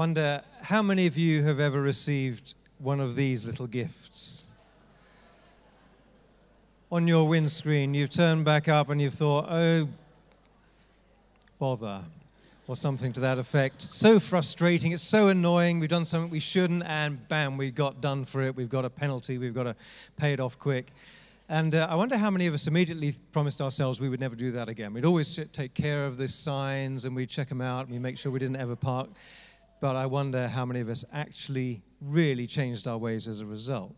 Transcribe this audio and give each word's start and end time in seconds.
wonder 0.00 0.42
how 0.62 0.82
many 0.82 1.06
of 1.06 1.18
you 1.18 1.42
have 1.42 1.60
ever 1.60 1.78
received 1.78 2.54
one 2.78 3.00
of 3.00 3.16
these 3.16 3.44
little 3.44 3.66
gifts? 3.66 4.48
On 6.90 7.06
your 7.06 7.28
windscreen, 7.28 7.92
you've 7.92 8.08
turned 8.08 8.42
back 8.42 8.66
up 8.66 8.88
and 8.88 8.98
you've 8.98 9.12
thought, 9.12 9.44
oh, 9.50 9.86
bother, 11.58 12.00
or 12.66 12.76
something 12.76 13.12
to 13.12 13.20
that 13.20 13.36
effect. 13.36 13.82
So 13.82 14.18
frustrating, 14.18 14.92
it's 14.92 15.02
so 15.02 15.28
annoying, 15.28 15.80
we've 15.80 15.90
done 15.90 16.06
something 16.06 16.30
we 16.30 16.40
shouldn't, 16.40 16.82
and 16.84 17.28
bam, 17.28 17.58
we 17.58 17.70
got 17.70 18.00
done 18.00 18.24
for 18.24 18.40
it, 18.40 18.56
we've 18.56 18.70
got 18.70 18.86
a 18.86 18.90
penalty, 18.90 19.36
we've 19.36 19.52
got 19.52 19.64
to 19.64 19.76
pay 20.16 20.32
it 20.32 20.40
off 20.40 20.58
quick. 20.58 20.92
And 21.50 21.74
uh, 21.74 21.88
I 21.90 21.94
wonder 21.94 22.16
how 22.16 22.30
many 22.30 22.46
of 22.46 22.54
us 22.54 22.66
immediately 22.66 23.16
promised 23.32 23.60
ourselves 23.60 24.00
we 24.00 24.08
would 24.08 24.20
never 24.20 24.34
do 24.34 24.50
that 24.52 24.70
again. 24.70 24.94
We'd 24.94 25.04
always 25.04 25.38
take 25.52 25.74
care 25.74 26.06
of 26.06 26.16
the 26.16 26.26
signs 26.26 27.04
and 27.04 27.14
we'd 27.14 27.28
check 27.28 27.50
them 27.50 27.60
out 27.60 27.80
and 27.82 27.90
we 27.90 27.98
make 27.98 28.16
sure 28.16 28.32
we 28.32 28.38
didn't 28.38 28.56
ever 28.56 28.76
park. 28.76 29.10
But 29.80 29.96
I 29.96 30.04
wonder 30.06 30.48
how 30.48 30.66
many 30.66 30.80
of 30.80 30.90
us 30.90 31.04
actually 31.10 31.82
really 32.02 32.46
changed 32.46 32.86
our 32.86 32.98
ways 32.98 33.26
as 33.26 33.40
a 33.40 33.46
result. 33.46 33.94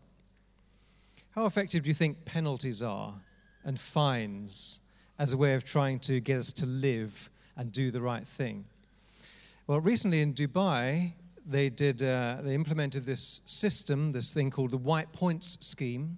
How 1.31 1.45
effective 1.45 1.83
do 1.83 1.89
you 1.89 1.93
think 1.93 2.25
penalties 2.25 2.81
are 2.81 3.15
and 3.65 3.79
fines 3.79 4.79
as 5.19 5.33
a 5.33 5.37
way 5.37 5.55
of 5.55 5.63
trying 5.63 5.99
to 5.99 6.19
get 6.19 6.39
us 6.39 6.53
to 6.53 6.65
live 6.65 7.29
and 7.57 7.71
do 7.71 7.91
the 7.91 8.01
right 8.01 8.25
thing? 8.25 8.65
Well, 9.67 9.81
recently 9.81 10.21
in 10.21 10.33
Dubai, 10.33 11.13
they 11.45 11.69
did 11.69 12.01
uh, 12.01 12.37
they 12.41 12.53
implemented 12.53 13.05
this 13.05 13.41
system, 13.45 14.13
this 14.13 14.31
thing 14.31 14.51
called 14.51 14.71
the 14.71 14.77
White 14.77 15.11
Points 15.11 15.57
scheme, 15.59 16.17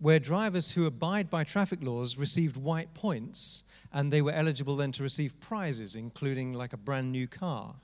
where 0.00 0.18
drivers 0.18 0.72
who 0.72 0.86
abide 0.86 1.30
by 1.30 1.44
traffic 1.44 1.78
laws 1.82 2.16
received 2.16 2.56
white 2.56 2.92
points 2.94 3.64
and 3.92 4.12
they 4.12 4.22
were 4.22 4.32
eligible 4.32 4.76
then 4.76 4.92
to 4.92 5.02
receive 5.02 5.38
prizes, 5.40 5.96
including 5.96 6.52
like 6.52 6.72
a 6.72 6.76
brand 6.76 7.10
new 7.10 7.26
car. 7.26 7.74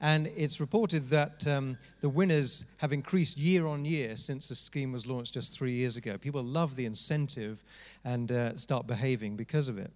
And 0.00 0.26
it's 0.36 0.60
reported 0.60 1.08
that 1.10 1.46
um, 1.46 1.78
the 2.00 2.08
winners 2.08 2.64
have 2.78 2.92
increased 2.92 3.38
year 3.38 3.66
on 3.66 3.84
year 3.84 4.16
since 4.16 4.48
the 4.48 4.56
scheme 4.56 4.90
was 4.90 5.06
launched 5.06 5.34
just 5.34 5.56
three 5.56 5.72
years 5.72 5.96
ago. 5.96 6.18
People 6.18 6.42
love 6.42 6.74
the 6.74 6.84
incentive 6.84 7.62
and 8.04 8.32
uh, 8.32 8.56
start 8.56 8.88
behaving 8.88 9.36
because 9.36 9.68
of 9.68 9.78
it. 9.78 9.92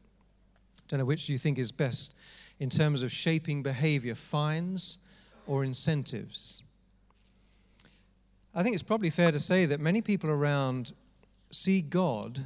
Don't 0.88 1.00
know 1.00 1.04
which 1.04 1.26
do 1.26 1.32
you 1.32 1.38
think 1.38 1.58
is 1.58 1.72
best 1.72 2.14
in 2.60 2.70
terms 2.70 3.02
of 3.02 3.10
shaping 3.10 3.64
behavior, 3.64 4.14
fines 4.14 4.98
or 5.48 5.64
incentives? 5.64 6.62
I 8.54 8.62
think 8.62 8.74
it's 8.74 8.84
probably 8.84 9.10
fair 9.10 9.32
to 9.32 9.40
say 9.40 9.66
that 9.66 9.80
many 9.80 10.00
people 10.00 10.30
around 10.30 10.92
see 11.50 11.80
God 11.80 12.44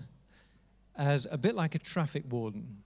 as 0.96 1.26
a 1.30 1.38
bit 1.38 1.54
like 1.54 1.74
a 1.74 1.78
traffic 1.78 2.24
warden. 2.28 2.78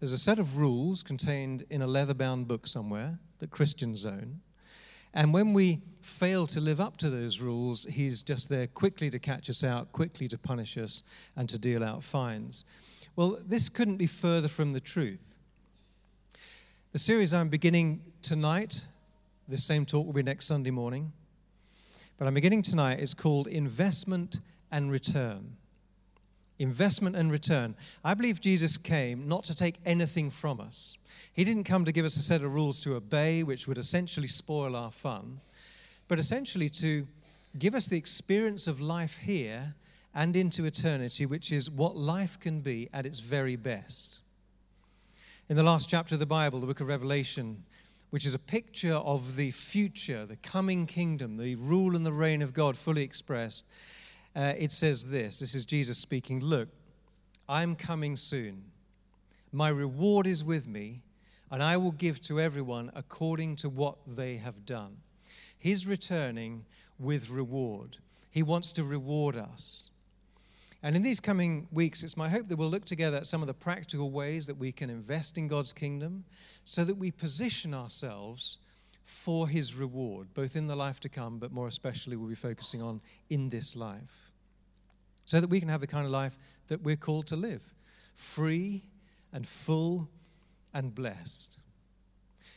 There's 0.00 0.12
a 0.12 0.18
set 0.18 0.38
of 0.38 0.58
rules 0.58 1.02
contained 1.02 1.64
in 1.70 1.82
a 1.82 1.86
leather 1.86 2.14
bound 2.14 2.48
book 2.48 2.66
somewhere 2.66 3.18
that 3.38 3.50
Christians 3.50 4.04
own. 4.04 4.40
And 5.14 5.32
when 5.32 5.52
we 5.52 5.82
fail 6.00 6.46
to 6.48 6.60
live 6.60 6.80
up 6.80 6.96
to 6.98 7.10
those 7.10 7.40
rules, 7.40 7.84
he's 7.84 8.22
just 8.22 8.48
there 8.48 8.66
quickly 8.66 9.10
to 9.10 9.18
catch 9.18 9.50
us 9.50 9.62
out, 9.62 9.92
quickly 9.92 10.26
to 10.28 10.38
punish 10.38 10.76
us, 10.78 11.02
and 11.36 11.48
to 11.50 11.58
deal 11.58 11.84
out 11.84 12.02
fines. 12.02 12.64
Well, 13.14 13.38
this 13.46 13.68
couldn't 13.68 13.98
be 13.98 14.06
further 14.06 14.48
from 14.48 14.72
the 14.72 14.80
truth. 14.80 15.34
The 16.92 16.98
series 16.98 17.32
I'm 17.32 17.48
beginning 17.48 18.02
tonight, 18.22 18.86
this 19.46 19.64
same 19.64 19.84
talk 19.84 20.06
will 20.06 20.14
be 20.14 20.22
next 20.22 20.46
Sunday 20.46 20.70
morning, 20.70 21.12
but 22.18 22.26
I'm 22.26 22.34
beginning 22.34 22.62
tonight, 22.62 23.00
is 23.00 23.14
called 23.14 23.46
Investment 23.46 24.40
and 24.72 24.90
return. 24.90 25.56
Investment 26.58 27.14
and 27.14 27.30
return. 27.30 27.74
I 28.04 28.14
believe 28.14 28.40
Jesus 28.40 28.76
came 28.76 29.28
not 29.28 29.44
to 29.44 29.54
take 29.54 29.76
anything 29.84 30.30
from 30.30 30.60
us. 30.60 30.96
He 31.32 31.44
didn't 31.44 31.64
come 31.64 31.84
to 31.84 31.92
give 31.92 32.04
us 32.04 32.16
a 32.16 32.22
set 32.22 32.42
of 32.42 32.52
rules 32.52 32.80
to 32.80 32.96
obey, 32.96 33.42
which 33.42 33.68
would 33.68 33.78
essentially 33.78 34.26
spoil 34.26 34.74
our 34.74 34.90
fun, 34.90 35.40
but 36.08 36.18
essentially 36.18 36.68
to 36.70 37.06
give 37.58 37.74
us 37.74 37.86
the 37.86 37.98
experience 37.98 38.66
of 38.66 38.80
life 38.80 39.18
here 39.18 39.74
and 40.14 40.36
into 40.36 40.64
eternity, 40.64 41.26
which 41.26 41.52
is 41.52 41.70
what 41.70 41.96
life 41.96 42.38
can 42.38 42.60
be 42.60 42.88
at 42.92 43.06
its 43.06 43.18
very 43.18 43.56
best. 43.56 44.20
In 45.48 45.56
the 45.56 45.62
last 45.62 45.88
chapter 45.88 46.14
of 46.14 46.20
the 46.20 46.26
Bible, 46.26 46.60
the 46.60 46.66
book 46.66 46.80
of 46.80 46.86
Revelation, 46.88 47.64
which 48.10 48.26
is 48.26 48.34
a 48.34 48.38
picture 48.38 48.94
of 48.94 49.36
the 49.36 49.50
future, 49.50 50.26
the 50.26 50.36
coming 50.36 50.86
kingdom, 50.86 51.38
the 51.38 51.56
rule 51.56 51.96
and 51.96 52.04
the 52.04 52.12
reign 52.12 52.42
of 52.42 52.52
God 52.52 52.76
fully 52.76 53.02
expressed, 53.02 53.64
uh, 54.34 54.54
it 54.58 54.72
says 54.72 55.08
this 55.08 55.38
this 55.38 55.54
is 55.54 55.64
Jesus 55.64 55.98
speaking 55.98 56.40
Look, 56.40 56.68
I'm 57.48 57.74
coming 57.76 58.16
soon. 58.16 58.64
My 59.52 59.68
reward 59.68 60.26
is 60.26 60.42
with 60.42 60.66
me, 60.66 61.02
and 61.50 61.62
I 61.62 61.76
will 61.76 61.92
give 61.92 62.22
to 62.22 62.40
everyone 62.40 62.90
according 62.94 63.56
to 63.56 63.68
what 63.68 63.96
they 64.06 64.36
have 64.36 64.64
done. 64.64 64.98
He's 65.58 65.86
returning 65.86 66.64
with 66.98 67.28
reward. 67.28 67.98
He 68.30 68.42
wants 68.42 68.72
to 68.72 68.84
reward 68.84 69.36
us. 69.36 69.90
And 70.82 70.96
in 70.96 71.02
these 71.02 71.20
coming 71.20 71.68
weeks, 71.70 72.02
it's 72.02 72.16
my 72.16 72.28
hope 72.28 72.48
that 72.48 72.56
we'll 72.56 72.70
look 72.70 72.86
together 72.86 73.18
at 73.18 73.26
some 73.26 73.40
of 73.40 73.46
the 73.46 73.54
practical 73.54 74.10
ways 74.10 74.46
that 74.46 74.56
we 74.56 74.72
can 74.72 74.90
invest 74.90 75.38
in 75.38 75.46
God's 75.46 75.72
kingdom 75.72 76.24
so 76.64 76.84
that 76.84 76.96
we 76.96 77.10
position 77.10 77.72
ourselves 77.72 78.58
for 79.04 79.48
his 79.48 79.76
reward, 79.76 80.34
both 80.34 80.56
in 80.56 80.66
the 80.66 80.74
life 80.74 80.98
to 81.00 81.08
come, 81.08 81.38
but 81.38 81.52
more 81.52 81.68
especially 81.68 82.16
we'll 82.16 82.28
be 82.28 82.34
focusing 82.34 82.82
on 82.82 83.00
in 83.30 83.48
this 83.50 83.76
life. 83.76 84.21
So 85.24 85.40
that 85.40 85.48
we 85.48 85.60
can 85.60 85.68
have 85.68 85.80
the 85.80 85.86
kind 85.86 86.04
of 86.04 86.10
life 86.10 86.36
that 86.68 86.82
we're 86.82 86.96
called 86.96 87.26
to 87.28 87.36
live 87.36 87.62
free 88.14 88.82
and 89.32 89.48
full 89.48 90.08
and 90.74 90.94
blessed. 90.94 91.60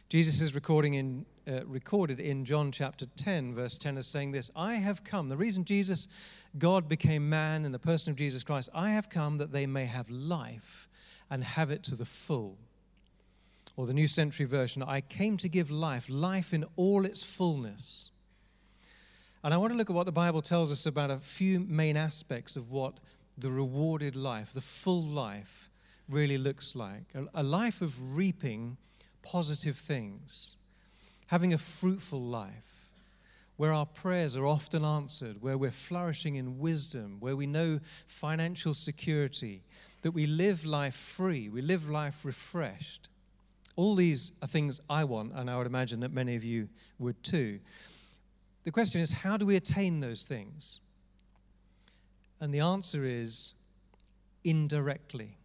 Jesus 0.09 0.41
is 0.41 0.53
recording 0.53 0.93
in, 0.93 1.25
uh, 1.47 1.65
recorded 1.65 2.19
in 2.19 2.45
John 2.45 2.71
chapter 2.71 3.05
10, 3.05 3.55
verse 3.55 3.77
10, 3.77 3.97
as 3.97 4.07
saying 4.07 4.31
this 4.31 4.51
I 4.55 4.75
have 4.75 5.03
come. 5.03 5.29
The 5.29 5.37
reason 5.37 5.63
Jesus, 5.63 6.07
God, 6.57 6.87
became 6.87 7.29
man 7.29 7.65
in 7.65 7.71
the 7.71 7.79
person 7.79 8.11
of 8.11 8.17
Jesus 8.17 8.43
Christ, 8.43 8.69
I 8.73 8.91
have 8.91 9.09
come 9.09 9.37
that 9.37 9.51
they 9.51 9.65
may 9.65 9.85
have 9.85 10.09
life 10.09 10.87
and 11.29 11.43
have 11.43 11.71
it 11.71 11.83
to 11.83 11.95
the 11.95 12.05
full 12.05 12.57
or 13.77 13.85
the 13.85 13.93
New 13.93 14.07
Century 14.07 14.45
Version, 14.45 14.81
I 14.83 15.01
came 15.01 15.37
to 15.37 15.49
give 15.49 15.69
life, 15.69 16.07
life 16.09 16.53
in 16.53 16.65
all 16.75 17.05
its 17.05 17.23
fullness. 17.23 18.09
And 19.45 19.53
I 19.53 19.57
want 19.57 19.73
to 19.73 19.77
look 19.77 19.91
at 19.91 19.95
what 19.95 20.07
the 20.07 20.11
Bible 20.11 20.41
tells 20.41 20.71
us 20.71 20.87
about 20.87 21.11
a 21.11 21.19
few 21.19 21.59
main 21.59 21.97
aspects 21.97 22.55
of 22.55 22.71
what 22.71 22.95
the 23.37 23.51
rewarded 23.51 24.15
life, 24.15 24.51
the 24.51 24.59
full 24.59 25.03
life, 25.03 25.69
really 26.09 26.39
looks 26.39 26.75
like. 26.75 27.03
A, 27.31 27.43
life 27.43 27.83
of 27.83 28.17
reaping 28.17 28.77
positive 29.21 29.77
things, 29.77 30.57
having 31.27 31.53
a 31.53 31.59
fruitful 31.59 32.23
life, 32.23 32.89
where 33.55 33.71
our 33.71 33.85
prayers 33.85 34.35
are 34.35 34.47
often 34.47 34.83
answered, 34.83 35.43
where 35.43 35.59
we're 35.59 35.69
flourishing 35.69 36.37
in 36.37 36.57
wisdom, 36.57 37.17
where 37.19 37.35
we 37.35 37.45
know 37.45 37.79
financial 38.07 38.73
security, 38.73 39.61
that 40.01 40.09
we 40.09 40.25
live 40.25 40.65
life 40.65 40.95
free, 40.95 41.49
we 41.49 41.61
live 41.61 41.87
life 41.87 42.25
refreshed. 42.25 43.09
All 43.75 43.93
these 43.93 44.31
are 44.41 44.47
things 44.47 44.81
I 44.89 45.03
want, 45.03 45.33
and 45.35 45.51
I 45.51 45.57
would 45.59 45.67
imagine 45.67 45.99
that 45.99 46.11
many 46.11 46.35
of 46.35 46.43
you 46.43 46.67
would 46.97 47.23
too. 47.23 47.59
The 48.65 48.71
question 48.71 48.99
is, 48.99 49.11
how 49.11 49.37
do 49.37 49.45
we 49.45 49.55
attain 49.55 49.99
those 50.01 50.25
things? 50.25 50.79
And 52.41 52.53
the 52.53 52.59
answer 52.59 53.05
is 53.05 53.53
indirectly. 54.43 55.37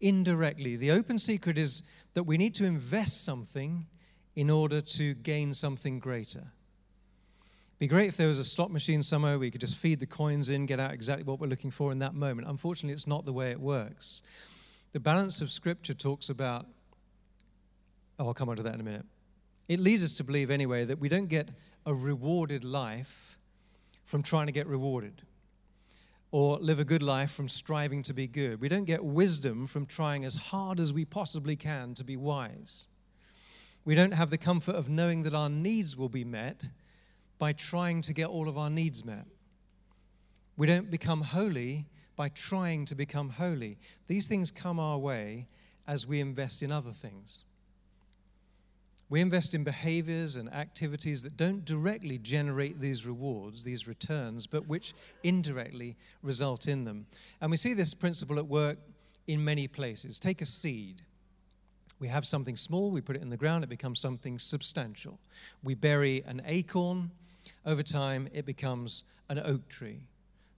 Indirectly. 0.00 0.76
The 0.76 0.90
open 0.90 1.18
secret 1.18 1.56
is 1.56 1.82
that 2.14 2.24
we 2.24 2.36
need 2.36 2.54
to 2.56 2.64
invest 2.64 3.24
something 3.24 3.86
in 4.34 4.50
order 4.50 4.80
to 4.80 5.14
gain 5.14 5.52
something 5.52 5.98
greater. 5.98 6.48
Be 7.78 7.86
great 7.86 8.08
if 8.08 8.16
there 8.16 8.28
was 8.28 8.38
a 8.38 8.44
slot 8.44 8.70
machine 8.70 9.02
somewhere 9.02 9.38
we 9.38 9.50
could 9.50 9.60
just 9.60 9.76
feed 9.76 10.00
the 10.00 10.06
coins 10.06 10.48
in, 10.48 10.66
get 10.66 10.80
out 10.80 10.92
exactly 10.92 11.24
what 11.24 11.40
we're 11.40 11.46
looking 11.46 11.70
for 11.70 11.92
in 11.92 11.98
that 11.98 12.14
moment. 12.14 12.48
Unfortunately, 12.48 12.94
it's 12.94 13.06
not 13.06 13.26
the 13.26 13.32
way 13.32 13.50
it 13.50 13.60
works. 13.60 14.22
The 14.92 15.00
balance 15.00 15.40
of 15.40 15.50
Scripture 15.50 15.94
talks 15.94 16.28
about 16.30 16.66
Oh, 18.18 18.28
I'll 18.28 18.34
come 18.34 18.48
on 18.48 18.56
to 18.56 18.62
that 18.62 18.74
in 18.74 18.80
a 18.80 18.84
minute. 18.84 19.06
It 19.68 19.80
leads 19.80 20.04
us 20.04 20.12
to 20.14 20.24
believe, 20.24 20.50
anyway, 20.50 20.84
that 20.84 21.00
we 21.00 21.08
don't 21.08 21.28
get 21.28 21.48
a 21.84 21.94
rewarded 21.94 22.64
life 22.64 23.38
from 24.04 24.22
trying 24.22 24.46
to 24.46 24.52
get 24.52 24.66
rewarded 24.66 25.22
or 26.30 26.58
live 26.58 26.78
a 26.78 26.84
good 26.84 27.02
life 27.02 27.30
from 27.30 27.48
striving 27.48 28.02
to 28.02 28.14
be 28.14 28.26
good. 28.26 28.60
We 28.60 28.68
don't 28.68 28.84
get 28.84 29.04
wisdom 29.04 29.66
from 29.66 29.84
trying 29.84 30.24
as 30.24 30.36
hard 30.36 30.80
as 30.80 30.92
we 30.92 31.04
possibly 31.04 31.56
can 31.56 31.94
to 31.94 32.04
be 32.04 32.16
wise. 32.16 32.88
We 33.84 33.94
don't 33.94 34.14
have 34.14 34.30
the 34.30 34.38
comfort 34.38 34.74
of 34.74 34.88
knowing 34.88 35.24
that 35.24 35.34
our 35.34 35.50
needs 35.50 35.96
will 35.96 36.08
be 36.08 36.24
met 36.24 36.68
by 37.38 37.52
trying 37.52 38.00
to 38.02 38.12
get 38.12 38.28
all 38.28 38.48
of 38.48 38.56
our 38.56 38.70
needs 38.70 39.04
met. 39.04 39.26
We 40.56 40.66
don't 40.66 40.90
become 40.90 41.22
holy 41.22 41.88
by 42.16 42.28
trying 42.28 42.84
to 42.86 42.94
become 42.94 43.30
holy. 43.30 43.78
These 44.06 44.26
things 44.26 44.50
come 44.50 44.78
our 44.78 44.98
way 44.98 45.48
as 45.86 46.06
we 46.06 46.20
invest 46.20 46.62
in 46.62 46.70
other 46.70 46.92
things. 46.92 47.44
We 49.12 49.20
invest 49.20 49.52
in 49.52 49.62
behaviors 49.62 50.36
and 50.36 50.50
activities 50.54 51.22
that 51.22 51.36
don't 51.36 51.66
directly 51.66 52.16
generate 52.16 52.80
these 52.80 53.04
rewards, 53.04 53.62
these 53.62 53.86
returns, 53.86 54.46
but 54.46 54.66
which 54.66 54.94
indirectly 55.22 55.98
result 56.22 56.66
in 56.66 56.84
them. 56.84 57.04
And 57.38 57.50
we 57.50 57.58
see 57.58 57.74
this 57.74 57.92
principle 57.92 58.38
at 58.38 58.46
work 58.46 58.78
in 59.26 59.44
many 59.44 59.68
places. 59.68 60.18
Take 60.18 60.40
a 60.40 60.46
seed. 60.46 61.02
We 61.98 62.08
have 62.08 62.26
something 62.26 62.56
small, 62.56 62.90
we 62.90 63.02
put 63.02 63.16
it 63.16 63.20
in 63.20 63.28
the 63.28 63.36
ground, 63.36 63.64
it 63.64 63.66
becomes 63.68 64.00
something 64.00 64.38
substantial. 64.38 65.20
We 65.62 65.74
bury 65.74 66.24
an 66.26 66.40
acorn, 66.46 67.10
over 67.66 67.82
time, 67.82 68.30
it 68.32 68.46
becomes 68.46 69.04
an 69.28 69.38
oak 69.40 69.68
tree. 69.68 70.06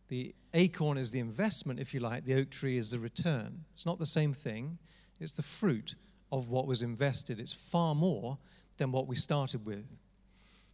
The 0.06 0.32
acorn 0.54 0.96
is 0.96 1.10
the 1.10 1.18
investment, 1.18 1.80
if 1.80 1.92
you 1.92 1.98
like, 1.98 2.24
the 2.24 2.34
oak 2.34 2.50
tree 2.50 2.76
is 2.76 2.92
the 2.92 3.00
return. 3.00 3.64
It's 3.74 3.84
not 3.84 3.98
the 3.98 4.06
same 4.06 4.32
thing, 4.32 4.78
it's 5.18 5.32
the 5.32 5.42
fruit 5.42 5.96
of 6.34 6.48
what 6.48 6.66
was 6.66 6.82
invested. 6.82 7.38
It's 7.38 7.52
far 7.52 7.94
more 7.94 8.38
than 8.76 8.90
what 8.90 9.06
we 9.06 9.14
started 9.14 9.64
with. 9.64 9.96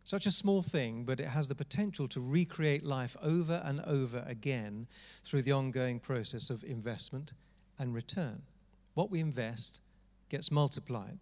Such 0.05 0.25
a 0.25 0.31
small 0.31 0.63
thing, 0.63 1.05
but 1.05 1.21
it 1.21 1.29
has 1.29 1.49
the 1.49 1.55
potential 1.55 2.09
to 2.09 2.21
recreate 2.21 2.83
life 2.83 3.15
over 3.23 3.61
and 3.63 3.83
over 3.83 4.25
again 4.27 4.87
through 5.23 5.43
the 5.43 5.53
ongoing 5.53 6.01
process 6.01 6.49
of 6.49 6.65
investment 6.65 7.33
and 7.79 7.95
return. 7.95 8.41
What 8.95 9.11
we 9.11 9.21
invest 9.21 9.83
gets 10.31 10.51
multiplied. 10.51 11.19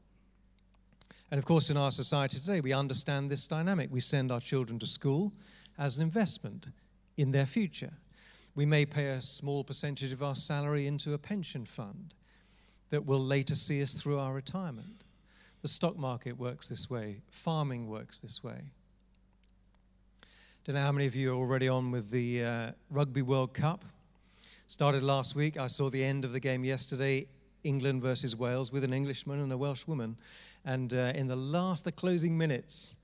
And 1.32 1.38
of 1.38 1.44
course, 1.44 1.69
in 1.69 1.76
our 1.76 1.91
society 1.91 2.38
today, 2.38 2.61
we 2.61 2.73
understand 2.73 3.31
this 3.31 3.49
dynamic. 3.49 3.88
We 3.91 4.00
send 4.00 4.31
our 4.31 4.41
children 4.41 4.79
to 4.79 4.87
school 4.87 5.32
as 5.76 5.96
an 5.96 6.05
investment 6.05 6.69
in 7.17 7.32
their 7.32 7.44
future. 7.44 7.94
We 8.55 8.67
may 8.67 8.87
pay 8.87 9.08
a 9.08 9.20
small 9.20 9.64
percentage 9.64 10.12
of 10.12 10.23
our 10.23 10.37
salary 10.37 10.87
into 10.87 11.12
a 11.12 11.19
pension 11.19 11.67
fund 11.67 12.14
that 12.90 13.06
will 13.06 13.20
later 13.20 13.55
see 13.55 13.82
us 13.82 13.94
through 13.94 14.19
our 14.19 14.32
retirement. 14.32 15.05
The 15.62 15.69
stock 15.69 15.99
market 15.99 16.38
works 16.38 16.69
this 16.69 16.88
way, 16.88 17.23
farming 17.31 17.88
works 17.88 18.20
this 18.20 18.43
way. 18.43 18.70
Don't 20.64 20.75
know 20.75 20.82
how 20.82 20.93
many 20.93 21.06
of 21.06 21.17
you 21.17 21.32
are 21.32 21.37
already 21.37 21.69
on 21.69 21.90
with 21.90 22.11
the 22.11 22.44
uh, 22.44 22.70
Rugby 22.90 23.23
World 23.23 23.55
Cup. 23.55 23.85
Started 24.67 25.02
last 25.02 25.35
week. 25.35 25.56
I 25.56 25.67
saw 25.67 25.88
the 25.88 26.05
end 26.05 26.25
of 26.25 26.32
the 26.32 26.40
game 26.40 26.62
yesterday 26.64 27.26
England 27.64 28.02
versus 28.02 28.37
Wales 28.37 28.70
with 28.70 28.85
an 28.85 28.93
Englishman 28.93 29.41
and 29.41 29.52
a 29.52 29.56
Welsh 29.56 29.87
woman. 29.87 30.17
And 30.64 30.93
uh, 30.93 31.12
in 31.14 31.26
the 31.26 31.37
last, 31.37 31.84
the 31.84 31.93
closing 31.93 32.37
minutes, 32.37 32.96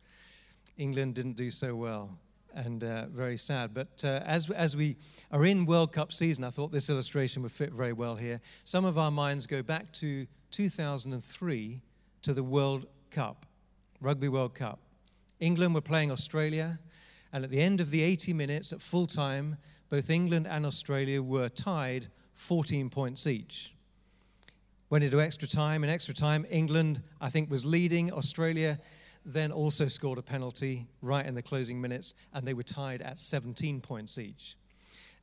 England 0.77 1.15
didn't 1.15 1.37
do 1.37 1.51
so 1.51 1.75
well. 1.75 2.19
And 2.55 2.85
uh, 2.85 3.07
very 3.07 3.37
sad. 3.37 3.75
But 3.75 4.03
uh, 4.05 4.21
as, 4.25 4.49
as 4.49 4.77
we 4.77 4.97
are 5.33 5.45
in 5.45 5.67
World 5.67 5.93
Cup 5.93 6.13
season, 6.13 6.45
I 6.45 6.51
thought 6.51 6.71
this 6.71 6.89
illustration 6.89 7.43
would 7.43 7.51
fit 7.51 7.73
very 7.73 7.93
well 7.93 8.15
here. 8.15 8.41
Some 8.63 8.85
of 8.85 8.97
our 8.97 9.11
minds 9.11 9.49
go 9.49 9.61
back 9.61 9.93
to 9.95 10.27
2003 10.53 11.83
to 12.23 12.33
the 12.33 12.45
World 12.45 12.87
Cup, 13.11 13.45
Rugby 14.01 14.29
World 14.29 14.55
Cup. 14.55 14.79
England 15.41 15.75
were 15.75 15.81
playing 15.81 16.13
Australia, 16.13 16.79
and 17.33 17.43
at 17.43 17.51
the 17.51 17.61
end 17.61 17.81
of 17.81 17.91
the 17.91 18.03
80 18.03 18.33
minutes 18.33 18.73
at 18.73 18.81
full 18.81 19.07
time, 19.07 19.57
both 19.89 20.09
England 20.09 20.47
and 20.49 20.65
Australia 20.65 21.21
were 21.21 21.49
tied 21.49 22.09
14 22.35 22.89
points 22.89 23.27
each. 23.27 23.75
Went 24.91 25.03
into 25.03 25.21
extra 25.21 25.49
time. 25.49 25.83
In 25.83 25.91
extra 25.91 26.15
time, 26.15 26.47
England, 26.49 27.03
I 27.21 27.31
think, 27.31 27.51
was 27.51 27.67
leading. 27.67 28.13
Australia 28.13 28.79
then 29.25 29.53
also 29.53 29.89
scored 29.89 30.19
a 30.19 30.23
penalty 30.23 30.87
right 31.01 31.25
in 31.25 31.35
the 31.35 31.43
closing 31.43 31.81
minutes, 31.81 32.15
and 32.33 32.47
they 32.47 32.55
were 32.55 32.63
tied 32.63 33.03
at 33.03 33.19
17 33.19 33.81
points 33.81 34.19
each 34.19 34.57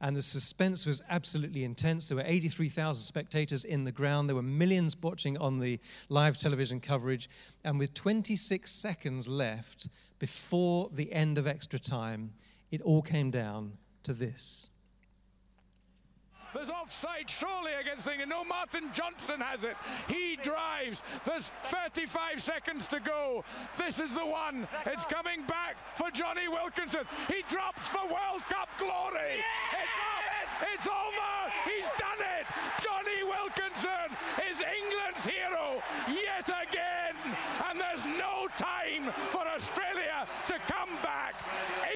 and 0.02 0.18
the 0.18 0.22
suspense 0.22 0.86
was 0.86 1.02
absolutely 1.10 1.64
intense. 1.64 2.10
There 2.10 2.18
were 2.18 2.24
83,000 2.26 3.04
spectators 3.04 3.64
in 3.64 3.84
the 3.84 3.92
ground. 3.92 4.28
There 4.28 4.36
were 4.36 4.42
millions 4.42 4.96
watching 5.00 5.38
on 5.38 5.60
the 5.60 5.80
live 6.10 6.38
television 6.38 6.80
coverage. 6.80 7.30
And 7.64 7.78
with 7.78 7.94
26 7.94 8.70
seconds 8.70 9.28
left 9.28 9.88
before 10.18 10.90
the 10.92 11.14
end 11.14 11.38
of 11.38 11.46
extra 11.46 11.78
time, 11.78 12.34
it 12.72 12.82
all 12.82 13.04
came 13.04 13.30
down 13.30 13.74
to 14.02 14.14
this. 14.14 14.70
There's 16.54 16.70
offside 16.70 17.30
surely 17.30 17.74
against 17.80 18.08
England. 18.08 18.30
No, 18.30 18.44
Martin 18.44 18.90
Johnson 18.94 19.40
has 19.40 19.64
it. 19.64 19.76
He 20.08 20.38
drives. 20.42 21.02
There's 21.26 21.52
35 21.72 22.42
seconds 22.42 22.88
to 22.90 23.00
go. 23.00 23.44
This 23.78 24.00
is 24.00 24.14
the 24.14 24.26
one. 24.26 24.68
It's 24.86 25.06
coming 25.06 25.44
back 25.48 25.76
for 25.98 26.12
Jonny 26.12 26.48
Wilkinson. 26.48 27.06
He 27.28 27.44
drops 27.48 27.88
for 27.88 28.04
World 28.06 28.44
Cup 28.50 28.70
glory. 28.78 29.40
It's 29.72 29.98
up. 29.98 30.22
It's 30.74 30.88
over. 30.88 31.52
He's 31.66 31.90
done 31.98 32.22
it. 32.22 32.46
Jonny 32.82 33.24
Wilkinson 33.24 34.12
is 34.50 34.62
England's 34.62 35.26
hero 35.26 35.82
yet 36.08 36.48
again. 36.48 37.16
And 37.68 37.80
there's 37.80 38.06
no 38.06 38.48
time 38.58 39.12
for 39.32 39.48
Australia 39.48 40.28
to 40.48 40.56
come 40.68 40.90
back. 41.02 41.36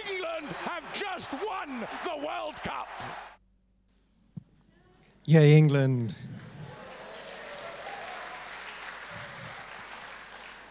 England 0.10 0.48
have 0.64 0.84
just 0.94 1.32
won 1.34 1.88
the 2.04 2.26
World 2.26 2.56
Cup. 2.64 2.88
Yay, 5.28 5.58
England. 5.58 6.16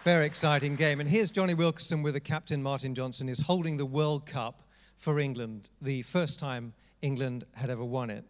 Very 0.05 0.27
exciting 0.27 0.77
game. 0.77 1.01
And 1.01 1.09
here's 1.09 1.33
Jonny 1.33 1.55
Wilkinson 1.55 2.05
with 2.05 2.15
the 2.15 2.21
captain, 2.21 2.63
Martin 2.63 2.95
Johnson, 2.95 3.29
is 3.29 3.41
holding 3.41 3.79
the 3.79 3.85
World 3.85 4.27
Cup 4.27 4.63
for 4.97 5.19
England, 5.19 5.71
the 5.83 6.03
first 6.03 6.39
time 6.39 6.73
England 7.03 7.43
had 7.55 7.69
ever 7.69 7.85
won 7.85 8.11
it. 8.11 8.25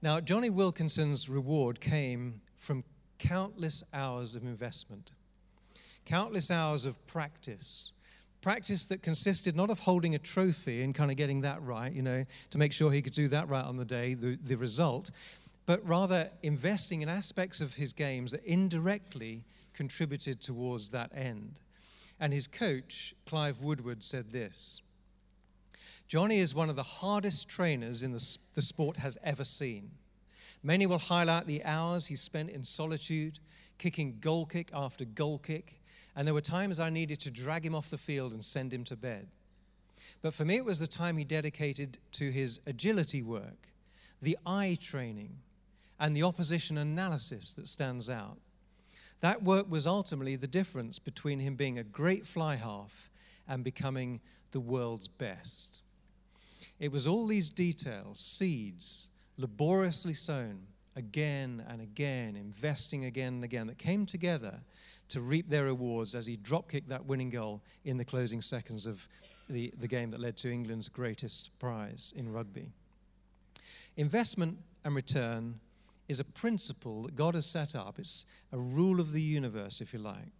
Now, 0.00 0.20
Jonny 0.20 0.48
Wilkinson's 0.48 1.28
reward 1.28 1.80
came 1.80 2.40
from 2.54 2.84
countless 3.18 3.82
hours 3.92 4.36
of 4.36 4.44
investment, 4.44 5.10
countless 6.04 6.52
hours 6.52 6.86
of 6.86 7.04
practice, 7.08 7.94
practice 8.40 8.84
that 8.86 9.02
consisted 9.02 9.56
not 9.56 9.70
of 9.70 9.80
holding 9.80 10.14
a 10.14 10.18
trophy 10.18 10.82
and 10.82 10.94
kind 10.94 11.10
of 11.10 11.16
getting 11.16 11.40
that 11.42 11.62
right, 11.62 11.92
you 11.92 12.02
know, 12.02 12.24
to 12.50 12.58
make 12.58 12.72
sure 12.72 12.90
he 12.90 13.02
could 13.02 13.12
do 13.12 13.28
that 13.28 13.48
right 13.48 13.64
on 13.64 13.76
the 13.76 13.84
day, 13.84 14.14
the, 14.14 14.38
the 14.42 14.56
result, 14.56 15.10
but 15.66 15.86
rather 15.86 16.30
investing 16.42 17.02
in 17.02 17.08
aspects 17.08 17.60
of 17.60 17.74
his 17.74 17.92
games 17.92 18.32
that 18.32 18.44
indirectly 18.44 19.44
contributed 19.74 20.40
towards 20.40 20.90
that 20.90 21.10
end. 21.14 21.60
And 22.20 22.32
his 22.32 22.46
coach, 22.46 23.14
Clive 23.26 23.60
Woodward, 23.60 24.02
said 24.02 24.30
this 24.30 24.80
Jonny 26.06 26.38
is 26.38 26.54
one 26.54 26.70
of 26.70 26.76
the 26.76 26.82
hardest 26.82 27.48
trainers 27.48 28.02
in 28.02 28.12
the, 28.12 28.38
the 28.54 28.62
sport 28.62 28.96
has 28.96 29.18
ever 29.22 29.44
seen. 29.44 29.90
Many 30.62 30.86
will 30.86 30.98
highlight 30.98 31.46
the 31.46 31.64
hours 31.64 32.06
he 32.06 32.16
spent 32.16 32.50
in 32.50 32.64
solitude, 32.64 33.38
kicking 33.76 34.18
goal 34.20 34.46
kick 34.46 34.70
after 34.72 35.04
goal 35.04 35.38
kick, 35.38 35.77
and 36.18 36.26
there 36.26 36.34
were 36.34 36.40
times 36.40 36.80
I 36.80 36.90
needed 36.90 37.20
to 37.20 37.30
drag 37.30 37.64
him 37.64 37.76
off 37.76 37.90
the 37.90 37.96
field 37.96 38.32
and 38.32 38.44
send 38.44 38.74
him 38.74 38.82
to 38.86 38.96
bed. 38.96 39.28
But 40.20 40.34
for 40.34 40.44
me, 40.44 40.56
it 40.56 40.64
was 40.64 40.80
the 40.80 40.88
time 40.88 41.16
he 41.16 41.22
dedicated 41.22 41.98
to 42.12 42.32
his 42.32 42.58
agility 42.66 43.22
work, 43.22 43.68
the 44.20 44.36
eye 44.44 44.76
training, 44.80 45.36
and 46.00 46.16
the 46.16 46.24
opposition 46.24 46.76
analysis 46.76 47.54
that 47.54 47.68
stands 47.68 48.10
out. 48.10 48.38
That 49.20 49.44
work 49.44 49.70
was 49.70 49.86
ultimately 49.86 50.34
the 50.34 50.48
difference 50.48 50.98
between 50.98 51.38
him 51.38 51.54
being 51.54 51.78
a 51.78 51.84
great 51.84 52.26
fly 52.26 52.56
half 52.56 53.10
and 53.46 53.62
becoming 53.62 54.20
the 54.50 54.58
world's 54.58 55.06
best. 55.06 55.82
It 56.80 56.90
was 56.90 57.06
all 57.06 57.28
these 57.28 57.48
details, 57.48 58.18
seeds, 58.18 59.10
laboriously 59.36 60.14
sown 60.14 60.62
again 60.96 61.64
and 61.68 61.80
again, 61.80 62.34
investing 62.34 63.04
again 63.04 63.34
and 63.34 63.44
again, 63.44 63.68
that 63.68 63.78
came 63.78 64.04
together 64.04 64.62
to 65.08 65.20
reap 65.20 65.48
their 65.48 65.64
rewards 65.64 66.14
as 66.14 66.26
he 66.26 66.36
drop 66.36 66.70
kicked 66.70 66.88
that 66.88 67.06
winning 67.06 67.30
goal 67.30 67.62
in 67.84 67.96
the 67.96 68.04
closing 68.04 68.40
seconds 68.40 68.86
of 68.86 69.08
the, 69.48 69.72
the 69.78 69.88
game 69.88 70.10
that 70.10 70.20
led 70.20 70.36
to 70.38 70.50
England's 70.50 70.88
greatest 70.88 71.50
prize 71.58 72.12
in 72.16 72.30
rugby. 72.32 72.70
Investment 73.96 74.58
and 74.84 74.94
return 74.94 75.60
is 76.08 76.20
a 76.20 76.24
principle 76.24 77.02
that 77.02 77.16
God 77.16 77.34
has 77.34 77.46
set 77.46 77.74
up. 77.74 77.98
It's 77.98 78.24
a 78.52 78.58
rule 78.58 79.00
of 79.00 79.12
the 79.12 79.22
universe, 79.22 79.80
if 79.80 79.92
you 79.92 79.98
like. 79.98 80.32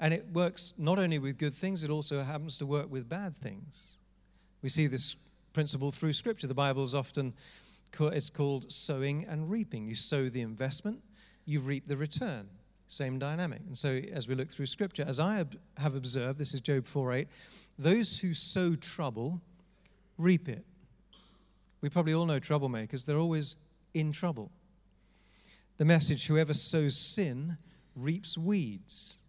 And 0.00 0.12
it 0.12 0.26
works 0.32 0.74
not 0.76 0.98
only 0.98 1.18
with 1.18 1.38
good 1.38 1.54
things, 1.54 1.84
it 1.84 1.90
also 1.90 2.22
happens 2.22 2.58
to 2.58 2.66
work 2.66 2.90
with 2.90 3.08
bad 3.08 3.36
things. 3.36 3.96
We 4.62 4.68
see 4.68 4.86
this 4.86 5.16
principle 5.52 5.90
through 5.90 6.12
Scripture. 6.12 6.46
The 6.46 6.54
Bible 6.54 6.82
is 6.82 6.94
often 6.94 7.34
it's 8.00 8.30
called 8.30 8.72
sowing 8.72 9.24
and 9.24 9.50
reaping. 9.50 9.86
You 9.86 9.94
sow 9.94 10.28
the 10.28 10.42
investment, 10.42 11.00
you 11.44 11.60
reap 11.60 11.86
the 11.86 11.96
return. 11.96 12.48
Same 12.86 13.18
dynamic. 13.18 13.60
And 13.66 13.76
so, 13.76 14.00
as 14.12 14.28
we 14.28 14.34
look 14.34 14.50
through 14.50 14.66
Scripture, 14.66 15.04
as 15.06 15.18
I 15.18 15.44
have 15.78 15.94
observed, 15.94 16.38
this 16.38 16.54
is 16.54 16.60
Job 16.60 16.84
4:8, 16.84 17.28
those 17.78 18.20
who 18.20 18.34
sow 18.34 18.74
trouble 18.74 19.40
reap 20.18 20.48
it. 20.48 20.64
We 21.80 21.88
probably 21.88 22.14
all 22.14 22.26
know 22.26 22.40
troublemakers, 22.40 23.04
they're 23.04 23.18
always 23.18 23.56
in 23.94 24.12
trouble. 24.12 24.52
The 25.76 25.84
message 25.84 26.26
whoever 26.26 26.54
sows 26.54 26.96
sin 26.96 27.58
reaps 27.96 28.38
weeds. 28.38 29.20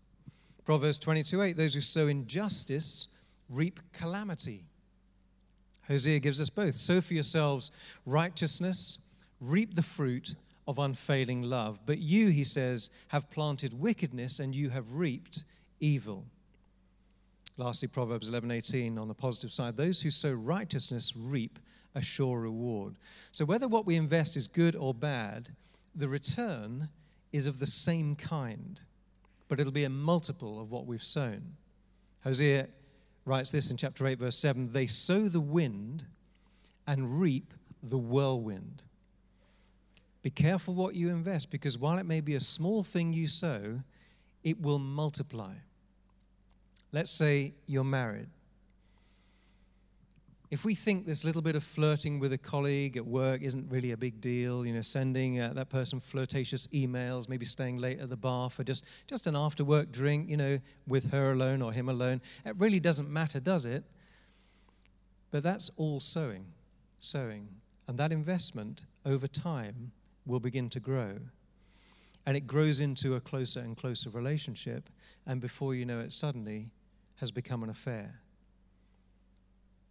Proverbs 0.64 1.00
22:8, 1.00 1.58
those 1.58 1.74
who 1.76 1.82
sow 1.82 2.08
injustice 2.08 3.08
reap 3.50 3.80
calamity. 3.94 4.66
Hosea 5.88 6.20
gives 6.20 6.42
us 6.42 6.50
both. 6.50 6.76
Sow 6.76 7.00
for 7.02 7.14
yourselves 7.14 7.72
righteousness, 8.06 9.00
reap 9.40 9.76
the 9.76 9.84
fruit 9.84 10.36
of 10.68 10.80
unfailing 10.80 11.44
love. 11.44 11.80
But 11.86 12.00
you, 12.00 12.28
he 12.28 12.44
says, 12.44 12.90
have 13.10 13.30
planted 13.30 13.80
wickedness 13.80 14.40
and 14.40 14.56
you 14.56 14.70
have 14.70 14.96
reaped 14.96 15.44
evil. 15.80 16.26
Lastly, 17.58 17.88
Proverbs 17.88 18.30
11:18 18.30 19.00
on 19.00 19.08
the 19.08 19.14
positive 19.14 19.54
side, 19.54 19.78
those 19.78 20.02
who 20.02 20.10
sow 20.10 20.34
righteousness 20.34 21.16
reap 21.16 21.60
a 21.94 22.02
sure 22.02 22.40
reward. 22.42 22.96
So 23.32 23.46
whether 23.46 23.68
what 23.68 23.86
we 23.86 23.96
invest 23.96 24.36
is 24.36 24.48
good 24.48 24.76
or 24.76 24.94
bad, 24.94 25.50
the 25.96 26.10
return 26.10 26.90
is 27.32 27.48
of 27.48 27.60
the 27.60 27.68
same 27.68 28.16
kind, 28.16 28.82
but 29.48 29.60
it'll 29.60 29.72
be 29.72 29.86
a 29.86 29.90
multiple 29.90 30.60
of 30.60 30.72
what 30.72 30.86
we've 30.86 31.04
sown. 31.04 31.56
Hosea 32.24 32.68
writes 33.24 33.52
this 33.52 33.72
in 33.72 33.78
chapter 33.78 34.06
8, 34.06 34.20
verse 34.20 34.38
7 34.38 34.74
They 34.74 34.88
sow 34.88 35.30
the 35.30 35.40
wind 35.40 36.06
and 36.86 37.20
reap 37.20 37.54
the 37.82 37.98
whirlwind. 37.98 38.84
Be 40.26 40.32
careful 40.32 40.74
what 40.74 40.96
you 40.96 41.10
invest 41.10 41.52
because 41.52 41.78
while 41.78 42.00
it 42.00 42.06
may 42.08 42.20
be 42.20 42.34
a 42.34 42.40
small 42.40 42.82
thing 42.82 43.14
you 43.14 43.28
sow, 43.28 43.82
it 44.44 44.60
will 44.60 44.80
multiply. 44.80 45.54
Let's 46.92 47.12
say 47.12 47.54
you're 47.68 47.84
married. 47.84 48.30
If 50.50 50.66
we 50.66 50.74
think 50.74 51.06
this 51.06 51.24
little 51.24 51.44
bit 51.44 51.56
of 51.56 51.64
flirting 51.64 52.20
with 52.20 52.34
a 52.34 52.40
colleague 52.40 52.98
at 52.98 53.06
work 53.06 53.44
isn't 53.44 53.70
really 53.70 53.92
a 53.92 53.98
big 53.98 54.20
deal, 54.20 54.66
you 54.66 54.74
know, 54.74 54.82
sending 54.82 55.40
uh, 55.40 55.54
that 55.54 55.70
person 55.70 56.00
flirtatious 56.00 56.66
emails, 56.70 57.30
maybe 57.30 57.46
staying 57.46 57.78
late 57.78 58.00
at 58.00 58.10
the 58.10 58.18
bar 58.18 58.50
for 58.50 58.64
just, 58.64 58.84
just 59.06 59.28
an 59.28 59.36
after 59.36 59.64
work 59.64 59.92
drink, 59.92 60.28
you 60.28 60.38
know, 60.38 60.58
with 60.88 61.12
her 61.12 61.34
alone 61.34 61.62
or 61.62 61.72
him 61.72 61.88
alone, 61.88 62.20
it 62.44 62.56
really 62.58 62.80
doesn't 62.80 63.12
matter, 63.12 63.40
does 63.40 63.68
it? 63.68 63.84
But 65.30 65.44
that's 65.44 65.70
all 65.78 66.00
sowing, 66.00 66.48
sowing. 66.98 67.48
And 67.88 68.00
that 68.00 68.12
investment 68.12 68.86
over 69.06 69.28
time 69.28 69.92
will 70.26 70.40
begin 70.40 70.70
to 70.70 70.80
grow. 70.80 71.20
And 72.26 72.36
it 72.36 72.48
grows 72.48 72.80
into 72.80 73.16
a 73.16 73.22
closer 73.22 73.60
and 73.60 73.78
closer 73.78 74.10
relationship. 74.10 74.90
And 75.26 75.40
before 75.40 75.76
you 75.76 75.86
know 75.86 76.00
it, 76.00 76.12
suddenly 76.12 76.72
has 77.18 77.32
become 77.32 77.64
an 77.64 77.70
affair. 77.70 78.22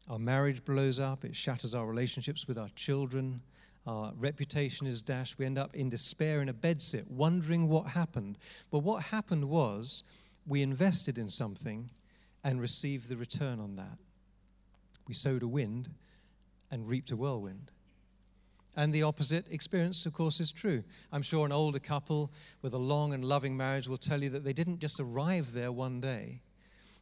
Our 0.08 0.18
marriage 0.18 0.64
blows 0.64 1.00
up, 1.00 1.24
it 1.24 1.34
shatters 1.34 1.74
our 1.74 1.86
relationships 1.86 2.46
with 2.46 2.58
our 2.58 2.68
children, 2.76 3.40
our 3.86 4.12
reputation 4.18 4.86
is 4.86 5.02
dashed. 5.02 5.38
We 5.38 5.46
end 5.46 5.58
up 5.58 5.74
in 5.74 5.90
despair 5.90 6.40
in 6.40 6.48
a 6.48 6.54
bedsit, 6.54 7.06
wondering 7.06 7.68
what 7.68 7.88
happened. 7.88 8.38
But 8.70 8.78
what 8.78 9.04
happened 9.04 9.46
was 9.46 10.02
we 10.46 10.62
invested 10.62 11.18
in 11.18 11.28
something 11.28 11.90
and 12.42 12.60
received 12.60 13.08
the 13.08 13.16
return 13.16 13.60
on 13.60 13.76
that. 13.76 13.98
We 15.06 15.14
sowed 15.14 15.42
a 15.42 15.48
wind 15.48 15.90
and 16.70 16.88
reaped 16.88 17.10
a 17.10 17.16
whirlwind. 17.16 17.70
And 18.76 18.92
the 18.92 19.04
opposite 19.04 19.46
experience, 19.50 20.04
of 20.04 20.12
course, 20.12 20.40
is 20.40 20.50
true. 20.50 20.82
I'm 21.12 21.22
sure 21.22 21.46
an 21.46 21.52
older 21.52 21.78
couple 21.78 22.32
with 22.60 22.72
a 22.74 22.78
long 22.78 23.14
and 23.14 23.24
loving 23.24 23.56
marriage 23.56 23.88
will 23.88 23.98
tell 23.98 24.22
you 24.22 24.30
that 24.30 24.44
they 24.44 24.52
didn't 24.52 24.80
just 24.80 24.98
arrive 24.98 25.52
there 25.52 25.70
one 25.70 26.00
day. 26.00 26.40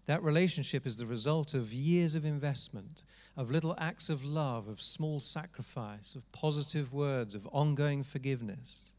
That 0.07 0.23
relationship 0.23 0.87
is 0.87 0.97
the 0.97 1.07
result 1.07 1.55
of 1.55 1.73
years 1.73 2.15
of 2.15 2.25
investment, 2.25 3.05
of 3.37 3.51
little 3.51 3.75
acts 3.79 4.11
of 4.11 4.25
love, 4.25 4.69
of 4.69 4.83
small 4.83 5.21
sacrifice, 5.21 6.15
of 6.15 6.31
positive 6.33 6.93
words, 6.93 7.35
of 7.35 7.49
ongoing 7.53 8.03
forgiveness. 8.03 8.93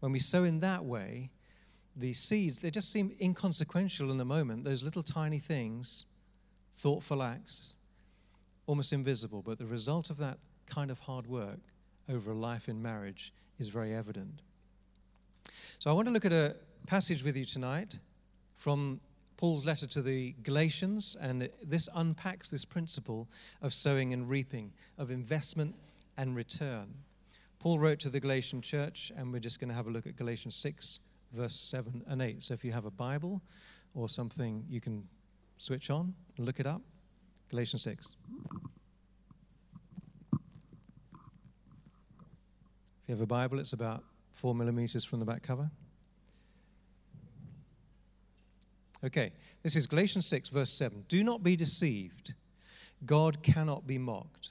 When 0.00 0.10
we 0.10 0.18
sow 0.18 0.42
in 0.42 0.60
that 0.60 0.84
way, 0.84 1.30
the 1.94 2.14
seeds, 2.14 2.58
they 2.58 2.70
just 2.70 2.90
seem 2.90 3.14
inconsequential 3.20 4.10
in 4.10 4.16
the 4.16 4.24
moment, 4.24 4.64
those 4.64 4.82
little 4.82 5.02
tiny 5.02 5.38
things, 5.38 6.06
thoughtful 6.76 7.22
acts, 7.22 7.76
almost 8.66 8.92
invisible, 8.92 9.42
but 9.42 9.58
the 9.58 9.66
result 9.66 10.10
of 10.10 10.16
that 10.16 10.38
kind 10.66 10.90
of 10.90 11.00
hard 11.00 11.26
work 11.26 11.60
over 12.08 12.32
a 12.32 12.34
life 12.34 12.68
in 12.68 12.82
marriage 12.82 13.32
is 13.58 13.68
very 13.68 13.94
evident. 13.94 14.42
So 15.78 15.90
I 15.90 15.94
want 15.94 16.06
to 16.08 16.12
look 16.12 16.24
at 16.24 16.32
a 16.32 16.56
passage 16.86 17.24
with 17.24 17.36
you 17.36 17.44
tonight 17.44 17.98
from 18.54 19.00
Paul's 19.36 19.66
letter 19.66 19.86
to 19.88 20.02
the 20.02 20.34
Galatians, 20.42 21.16
and 21.20 21.48
this 21.62 21.88
unpacks 21.94 22.48
this 22.48 22.64
principle 22.64 23.28
of 23.60 23.74
sowing 23.74 24.12
and 24.12 24.28
reaping, 24.28 24.72
of 24.98 25.10
investment 25.10 25.74
and 26.16 26.36
return. 26.36 26.94
Paul 27.58 27.78
wrote 27.78 27.98
to 28.00 28.08
the 28.08 28.20
Galatian 28.20 28.60
church, 28.62 29.10
and 29.16 29.32
we're 29.32 29.40
just 29.40 29.58
going 29.58 29.68
to 29.68 29.74
have 29.74 29.86
a 29.86 29.90
look 29.90 30.06
at 30.06 30.16
Galatians 30.16 30.54
6, 30.56 31.00
verse 31.32 31.54
7 31.54 32.04
and 32.06 32.22
8. 32.22 32.42
So 32.42 32.54
if 32.54 32.64
you 32.64 32.72
have 32.72 32.84
a 32.84 32.90
Bible 32.90 33.42
or 33.94 34.08
something 34.08 34.64
you 34.68 34.80
can 34.80 35.08
switch 35.58 35.90
on 35.90 36.14
and 36.36 36.46
look 36.46 36.60
it 36.60 36.66
up, 36.66 36.82
Galatians 37.50 37.82
6. 37.82 38.16
If 43.02 43.08
you 43.08 43.14
have 43.14 43.22
a 43.22 43.26
Bible, 43.26 43.58
it's 43.58 43.72
about 43.72 44.04
four 44.30 44.54
millimeters 44.54 45.04
from 45.04 45.18
the 45.18 45.24
back 45.24 45.42
cover. 45.42 45.70
Okay, 49.04 49.32
this 49.62 49.74
is 49.74 49.88
Galatians 49.88 50.26
6, 50.26 50.48
verse 50.50 50.70
7. 50.70 51.04
Do 51.08 51.24
not 51.24 51.42
be 51.42 51.56
deceived. 51.56 52.34
God 53.04 53.42
cannot 53.42 53.86
be 53.86 53.98
mocked. 53.98 54.50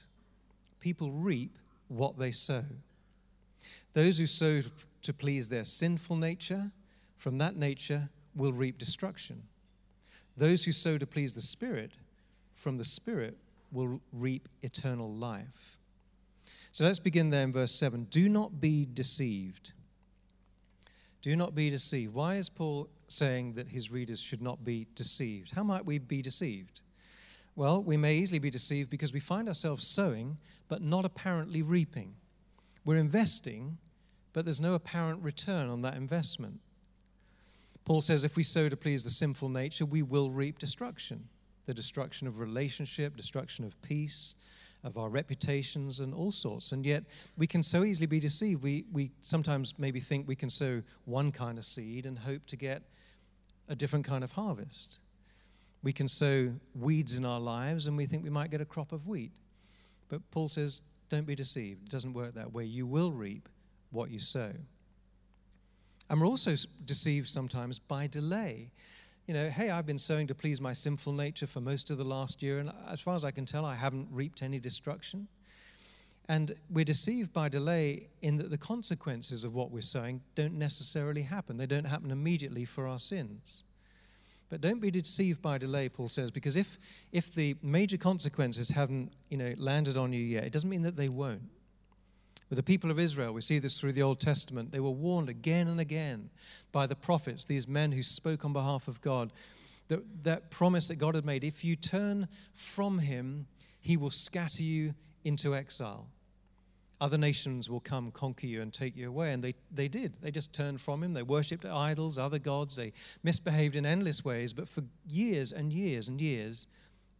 People 0.80 1.10
reap 1.10 1.56
what 1.88 2.18
they 2.18 2.32
sow. 2.32 2.64
Those 3.94 4.18
who 4.18 4.26
sow 4.26 4.60
to 5.02 5.12
please 5.12 5.48
their 5.48 5.64
sinful 5.64 6.16
nature, 6.16 6.70
from 7.16 7.38
that 7.38 7.56
nature 7.56 8.10
will 8.34 8.52
reap 8.52 8.78
destruction. 8.78 9.42
Those 10.36 10.64
who 10.64 10.72
sow 10.72 10.98
to 10.98 11.06
please 11.06 11.34
the 11.34 11.40
Spirit, 11.40 11.92
from 12.54 12.76
the 12.76 12.84
Spirit 12.84 13.38
will 13.70 14.00
reap 14.12 14.48
eternal 14.62 15.10
life. 15.10 15.71
So 16.72 16.84
let's 16.84 16.98
begin 16.98 17.28
there 17.28 17.44
in 17.44 17.52
verse 17.52 17.72
7. 17.72 18.04
Do 18.04 18.30
not 18.30 18.58
be 18.58 18.88
deceived. 18.90 19.72
Do 21.20 21.36
not 21.36 21.54
be 21.54 21.68
deceived. 21.68 22.14
Why 22.14 22.36
is 22.36 22.48
Paul 22.48 22.88
saying 23.08 23.54
that 23.54 23.68
his 23.68 23.90
readers 23.90 24.20
should 24.20 24.40
not 24.40 24.64
be 24.64 24.86
deceived? 24.94 25.50
How 25.50 25.62
might 25.62 25.84
we 25.84 25.98
be 25.98 26.22
deceived? 26.22 26.80
Well, 27.54 27.82
we 27.82 27.98
may 27.98 28.16
easily 28.16 28.38
be 28.38 28.48
deceived 28.48 28.88
because 28.88 29.12
we 29.12 29.20
find 29.20 29.48
ourselves 29.48 29.86
sowing 29.86 30.38
but 30.68 30.80
not 30.80 31.04
apparently 31.04 31.60
reaping. 31.60 32.14
We're 32.86 32.96
investing, 32.96 33.76
but 34.32 34.46
there's 34.46 34.60
no 34.60 34.72
apparent 34.72 35.22
return 35.22 35.68
on 35.68 35.82
that 35.82 35.96
investment. 35.96 36.60
Paul 37.84 38.00
says 38.00 38.24
if 38.24 38.36
we 38.36 38.42
sow 38.42 38.70
to 38.70 38.76
please 38.78 39.04
the 39.04 39.10
sinful 39.10 39.50
nature, 39.50 39.84
we 39.84 40.02
will 40.02 40.30
reap 40.30 40.58
destruction 40.58 41.28
the 41.64 41.74
destruction 41.74 42.26
of 42.26 42.40
relationship, 42.40 43.16
destruction 43.16 43.64
of 43.64 43.80
peace, 43.82 44.34
of 44.84 44.98
our 44.98 45.08
reputations 45.08 46.00
and 46.00 46.12
all 46.12 46.32
sorts. 46.32 46.72
And 46.72 46.84
yet 46.84 47.04
we 47.36 47.46
can 47.46 47.62
so 47.62 47.84
easily 47.84 48.06
be 48.06 48.20
deceived. 48.20 48.62
We, 48.62 48.84
we 48.92 49.12
sometimes 49.20 49.74
maybe 49.78 50.00
think 50.00 50.26
we 50.26 50.36
can 50.36 50.50
sow 50.50 50.82
one 51.04 51.32
kind 51.32 51.58
of 51.58 51.64
seed 51.64 52.06
and 52.06 52.18
hope 52.18 52.46
to 52.46 52.56
get 52.56 52.82
a 53.68 53.74
different 53.74 54.04
kind 54.04 54.24
of 54.24 54.32
harvest. 54.32 54.98
We 55.82 55.92
can 55.92 56.08
sow 56.08 56.52
weeds 56.74 57.16
in 57.16 57.24
our 57.24 57.40
lives 57.40 57.86
and 57.86 57.96
we 57.96 58.06
think 58.06 58.24
we 58.24 58.30
might 58.30 58.50
get 58.50 58.60
a 58.60 58.64
crop 58.64 58.92
of 58.92 59.06
wheat. 59.06 59.32
But 60.08 60.20
Paul 60.30 60.48
says, 60.48 60.82
don't 61.08 61.26
be 61.26 61.34
deceived. 61.34 61.86
It 61.86 61.90
doesn't 61.90 62.12
work 62.12 62.34
that 62.34 62.52
way. 62.52 62.64
You 62.64 62.86
will 62.86 63.12
reap 63.12 63.48
what 63.90 64.10
you 64.10 64.18
sow. 64.18 64.52
And 66.10 66.20
we're 66.20 66.26
also 66.26 66.54
deceived 66.84 67.28
sometimes 67.28 67.78
by 67.78 68.06
delay 68.06 68.70
you 69.32 69.38
know, 69.38 69.48
hey, 69.48 69.70
I've 69.70 69.86
been 69.86 69.96
sowing 69.96 70.26
to 70.26 70.34
please 70.34 70.60
my 70.60 70.74
sinful 70.74 71.14
nature 71.14 71.46
for 71.46 71.62
most 71.62 71.90
of 71.90 71.96
the 71.96 72.04
last 72.04 72.42
year, 72.42 72.58
and 72.58 72.70
as 72.86 73.00
far 73.00 73.14
as 73.14 73.24
I 73.24 73.30
can 73.30 73.46
tell, 73.46 73.64
I 73.64 73.74
haven't 73.74 74.08
reaped 74.10 74.42
any 74.42 74.58
destruction. 74.58 75.26
And 76.28 76.54
we're 76.68 76.84
deceived 76.84 77.32
by 77.32 77.48
delay 77.48 78.08
in 78.20 78.36
that 78.36 78.50
the 78.50 78.58
consequences 78.58 79.44
of 79.44 79.54
what 79.54 79.70
we're 79.70 79.80
sowing 79.80 80.20
don't 80.34 80.58
necessarily 80.58 81.22
happen. 81.22 81.56
They 81.56 81.64
don't 81.64 81.86
happen 81.86 82.10
immediately 82.10 82.66
for 82.66 82.86
our 82.86 82.98
sins. 82.98 83.62
But 84.50 84.60
don't 84.60 84.82
be 84.82 84.90
deceived 84.90 85.40
by 85.40 85.56
delay, 85.56 85.88
Paul 85.88 86.10
says, 86.10 86.30
because 86.30 86.58
if, 86.58 86.78
if 87.10 87.34
the 87.34 87.56
major 87.62 87.96
consequences 87.96 88.68
haven't 88.68 89.14
you 89.30 89.38
know, 89.38 89.54
landed 89.56 89.96
on 89.96 90.12
you 90.12 90.20
yet, 90.20 90.44
it 90.44 90.52
doesn't 90.52 90.68
mean 90.68 90.82
that 90.82 90.96
they 90.96 91.08
won't. 91.08 91.48
With 92.52 92.58
the 92.58 92.62
people 92.62 92.90
of 92.90 92.98
Israel, 92.98 93.32
we 93.32 93.40
see 93.40 93.58
this 93.58 93.80
through 93.80 93.92
the 93.92 94.02
Old 94.02 94.20
Testament. 94.20 94.72
They 94.72 94.78
were 94.78 94.90
warned 94.90 95.30
again 95.30 95.68
and 95.68 95.80
again 95.80 96.28
by 96.70 96.86
the 96.86 96.94
prophets, 96.94 97.46
these 97.46 97.66
men 97.66 97.92
who 97.92 98.02
spoke 98.02 98.44
on 98.44 98.52
behalf 98.52 98.88
of 98.88 99.00
God, 99.00 99.32
that, 99.88 100.00
that 100.24 100.50
promise 100.50 100.86
that 100.88 100.96
God 100.96 101.14
had 101.14 101.24
made 101.24 101.44
if 101.44 101.64
you 101.64 101.76
turn 101.76 102.28
from 102.52 102.98
him, 102.98 103.46
he 103.80 103.96
will 103.96 104.10
scatter 104.10 104.62
you 104.62 104.92
into 105.24 105.54
exile. 105.54 106.08
Other 107.00 107.16
nations 107.16 107.70
will 107.70 107.80
come 107.80 108.10
conquer 108.10 108.46
you 108.46 108.60
and 108.60 108.70
take 108.70 108.98
you 108.98 109.08
away. 109.08 109.32
And 109.32 109.42
they, 109.42 109.54
they 109.70 109.88
did. 109.88 110.18
They 110.20 110.30
just 110.30 110.52
turned 110.52 110.82
from 110.82 111.02
him. 111.02 111.14
They 111.14 111.22
worshipped 111.22 111.64
idols, 111.64 112.18
other 112.18 112.38
gods. 112.38 112.76
They 112.76 112.92
misbehaved 113.22 113.76
in 113.76 113.86
endless 113.86 114.26
ways. 114.26 114.52
But 114.52 114.68
for 114.68 114.82
years 115.08 115.52
and 115.52 115.72
years 115.72 116.06
and 116.06 116.20
years, 116.20 116.66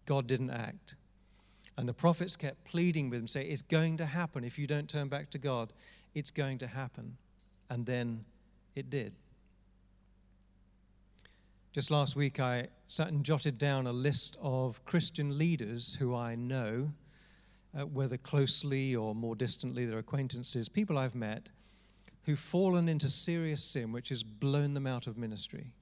God 0.05 0.27
didn't 0.27 0.51
act. 0.51 0.97
And 1.77 1.89
the 1.89 1.95
prophets 1.95 2.37
kept 2.37 2.65
pleading 2.65 3.11
with 3.11 3.21
him, 3.21 3.29
saying, 3.29 3.51
It's 3.51 3.63
going 3.63 3.97
to 3.97 4.07
happen. 4.07 4.45
If 4.45 4.59
you 4.59 4.67
don't 4.67 4.89
turn 4.89 5.09
back 5.09 5.31
to 5.31 5.39
God, 5.39 5.73
it's 6.15 6.31
going 6.31 6.59
to 6.59 6.67
happen. 6.67 7.17
And 7.71 7.87
then 7.87 8.25
it 8.75 8.91
did. 8.91 9.15
Just 11.73 11.91
last 11.91 12.17
week, 12.17 12.39
I 12.39 12.69
sat 12.87 13.09
and 13.09 13.25
jotted 13.25 13.57
down 13.57 13.87
a 13.87 13.93
list 13.93 14.37
of 14.43 14.85
Christian 14.85 15.39
leaders 15.39 15.95
who 15.95 16.15
I 16.15 16.35
know, 16.35 16.93
uh, 17.75 17.87
whether 17.87 18.19
closely 18.19 18.95
or 18.95 19.15
more 19.15 19.35
distantly, 19.35 19.87
their 19.87 19.99
acquaintances, 19.99 20.69
people 20.69 20.99
I've 20.99 21.15
met, 21.15 21.49
who've 22.25 22.39
fallen 22.39 22.91
into 22.91 23.09
serious 23.09 23.65
sin, 23.65 23.91
which 23.91 24.11
has 24.11 24.23
blown 24.23 24.75
them 24.75 24.87
out 24.87 25.07
of 25.07 25.17
ministry. 25.17 25.73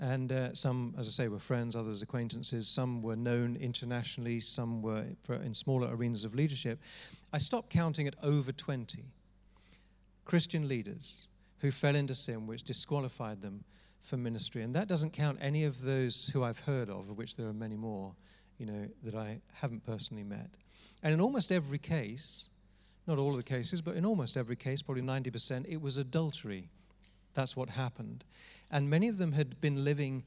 And 0.00 0.32
uh, 0.32 0.54
some, 0.54 0.94
as 0.98 1.06
I 1.06 1.10
say, 1.10 1.28
were 1.28 1.38
friends, 1.38 1.76
others 1.76 2.02
acquaintances. 2.02 2.66
Some 2.66 3.02
were 3.02 3.16
known 3.16 3.56
internationally, 3.56 4.40
some 4.40 4.82
were 4.82 5.04
in 5.28 5.54
smaller 5.54 5.88
arenas 5.94 6.24
of 6.24 6.34
leadership. 6.34 6.80
I 7.32 7.38
stopped 7.38 7.70
counting 7.70 8.06
at 8.08 8.16
over 8.22 8.52
20 8.52 9.04
Christian 10.24 10.66
leaders 10.66 11.28
who 11.58 11.70
fell 11.70 11.94
into 11.94 12.14
sin, 12.14 12.46
which 12.46 12.64
disqualified 12.64 13.42
them 13.42 13.64
for 14.00 14.16
ministry. 14.16 14.62
And 14.62 14.74
that 14.74 14.88
doesn't 14.88 15.12
count 15.12 15.38
any 15.40 15.64
of 15.64 15.82
those 15.82 16.28
who 16.30 16.42
I've 16.42 16.58
heard 16.60 16.90
of, 16.90 17.08
of 17.08 17.16
which 17.16 17.36
there 17.36 17.46
are 17.46 17.52
many 17.52 17.76
more, 17.76 18.14
you 18.58 18.66
know, 18.66 18.88
that 19.04 19.14
I 19.14 19.40
haven't 19.54 19.84
personally 19.84 20.24
met. 20.24 20.50
And 21.02 21.14
in 21.14 21.20
almost 21.20 21.52
every 21.52 21.78
case, 21.78 22.50
not 23.06 23.18
all 23.18 23.30
of 23.30 23.36
the 23.36 23.42
cases, 23.42 23.80
but 23.80 23.96
in 23.96 24.04
almost 24.04 24.36
every 24.36 24.56
case, 24.56 24.82
probably 24.82 25.02
90%, 25.02 25.66
it 25.68 25.80
was 25.80 25.98
adultery. 25.98 26.68
That's 27.34 27.56
what 27.56 27.70
happened. 27.70 28.24
And 28.70 28.88
many 28.88 29.08
of 29.08 29.18
them 29.18 29.32
had 29.32 29.60
been 29.60 29.84
living 29.84 30.24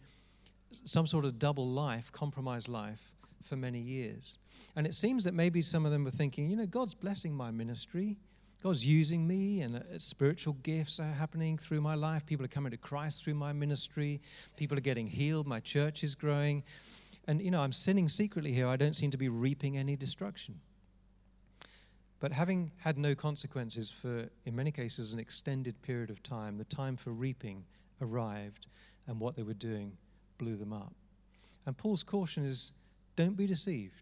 some 0.85 1.07
sort 1.07 1.25
of 1.25 1.39
double 1.39 1.67
life, 1.67 2.11
compromised 2.11 2.67
life, 2.67 3.11
for 3.43 3.55
many 3.55 3.79
years. 3.79 4.37
And 4.75 4.85
it 4.87 4.95
seems 4.95 5.23
that 5.23 5.33
maybe 5.33 5.61
some 5.61 5.85
of 5.85 5.91
them 5.91 6.03
were 6.03 6.11
thinking, 6.11 6.49
you 6.49 6.55
know, 6.55 6.65
God's 6.65 6.95
blessing 6.95 7.33
my 7.33 7.51
ministry. 7.51 8.17
God's 8.63 8.83
using 8.83 9.27
me, 9.27 9.61
and 9.61 9.75
uh, 9.75 9.81
spiritual 9.99 10.53
gifts 10.63 10.99
are 10.99 11.03
happening 11.03 11.55
through 11.55 11.81
my 11.81 11.93
life. 11.93 12.25
People 12.25 12.45
are 12.45 12.49
coming 12.49 12.71
to 12.71 12.77
Christ 12.77 13.23
through 13.23 13.35
my 13.35 13.53
ministry. 13.53 14.21
People 14.57 14.75
are 14.75 14.81
getting 14.81 15.05
healed. 15.05 15.45
My 15.45 15.59
church 15.59 16.03
is 16.03 16.15
growing. 16.15 16.63
And, 17.27 17.41
you 17.41 17.51
know, 17.51 17.61
I'm 17.61 17.73
sinning 17.73 18.09
secretly 18.09 18.53
here. 18.53 18.67
I 18.67 18.75
don't 18.75 18.95
seem 18.95 19.11
to 19.11 19.17
be 19.17 19.29
reaping 19.29 19.77
any 19.77 19.95
destruction. 19.95 20.61
But 22.25 22.31
having 22.31 22.71
had 22.77 22.97
no 22.97 23.13
consequences 23.13 23.91
for, 23.91 24.31
in 24.45 24.55
many 24.55 24.71
cases, 24.71 25.13
an 25.13 25.19
extended 25.19 25.79
period 25.83 26.09
of 26.09 26.23
time, 26.23 26.57
the 26.57 26.63
time 26.63 26.97
for 26.97 27.11
reaping 27.11 27.65
arrived, 28.01 28.65
and 29.05 29.19
what 29.19 29.35
they 29.35 29.43
were 29.43 29.53
doing 29.53 29.91
blew 30.39 30.55
them 30.55 30.73
up. 30.73 30.91
And 31.67 31.77
Paul's 31.77 32.01
caution 32.01 32.43
is 32.43 32.71
don't 33.15 33.37
be 33.37 33.45
deceived. 33.45 34.01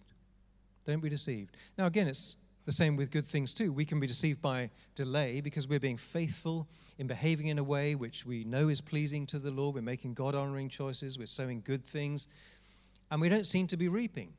Don't 0.86 1.02
be 1.02 1.10
deceived. 1.10 1.58
Now, 1.78 1.86
again, 1.86 2.08
it's 2.08 2.38
the 2.66 2.72
same 2.72 2.96
with 2.96 3.12
good 3.12 3.28
things 3.28 3.54
too. 3.54 3.74
We 3.74 3.84
can 3.84 4.00
be 4.00 4.08
deceived 4.08 4.42
by 4.42 4.70
delay 4.96 5.42
because 5.42 5.68
we're 5.68 5.82
being 5.82 5.98
faithful 5.98 6.70
in 6.98 7.08
behaving 7.08 7.48
in 7.48 7.60
a 7.60 7.64
way 7.66 7.94
which 7.94 8.26
we 8.26 8.46
know 8.46 8.70
is 8.70 8.80
pleasing 8.80 9.26
to 9.26 9.38
the 9.38 9.52
Lord. 9.52 9.76
We're 9.76 9.82
making 9.82 10.14
God 10.14 10.34
honoring 10.34 10.70
choices. 10.70 11.20
We're 11.20 11.28
sowing 11.28 11.62
good 11.66 11.84
things. 11.84 12.28
And 13.12 13.20
we 13.20 13.28
don't 13.28 13.46
seem 13.46 13.68
to 13.68 13.76
be 13.76 13.90
reaping. 13.90 14.32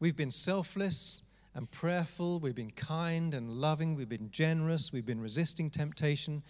We've 0.00 0.16
been 0.16 0.30
selfless 0.30 1.20
and 1.56 1.70
prayerful. 1.70 2.38
We've 2.38 2.54
been 2.54 2.70
kind 2.70 3.32
and 3.32 3.50
loving. 3.50 3.94
We've 3.94 4.08
been 4.08 4.30
generous. 4.30 4.92
We've 4.92 5.06
been 5.06 5.22
resisting 5.22 5.70
temptation. 5.70 6.42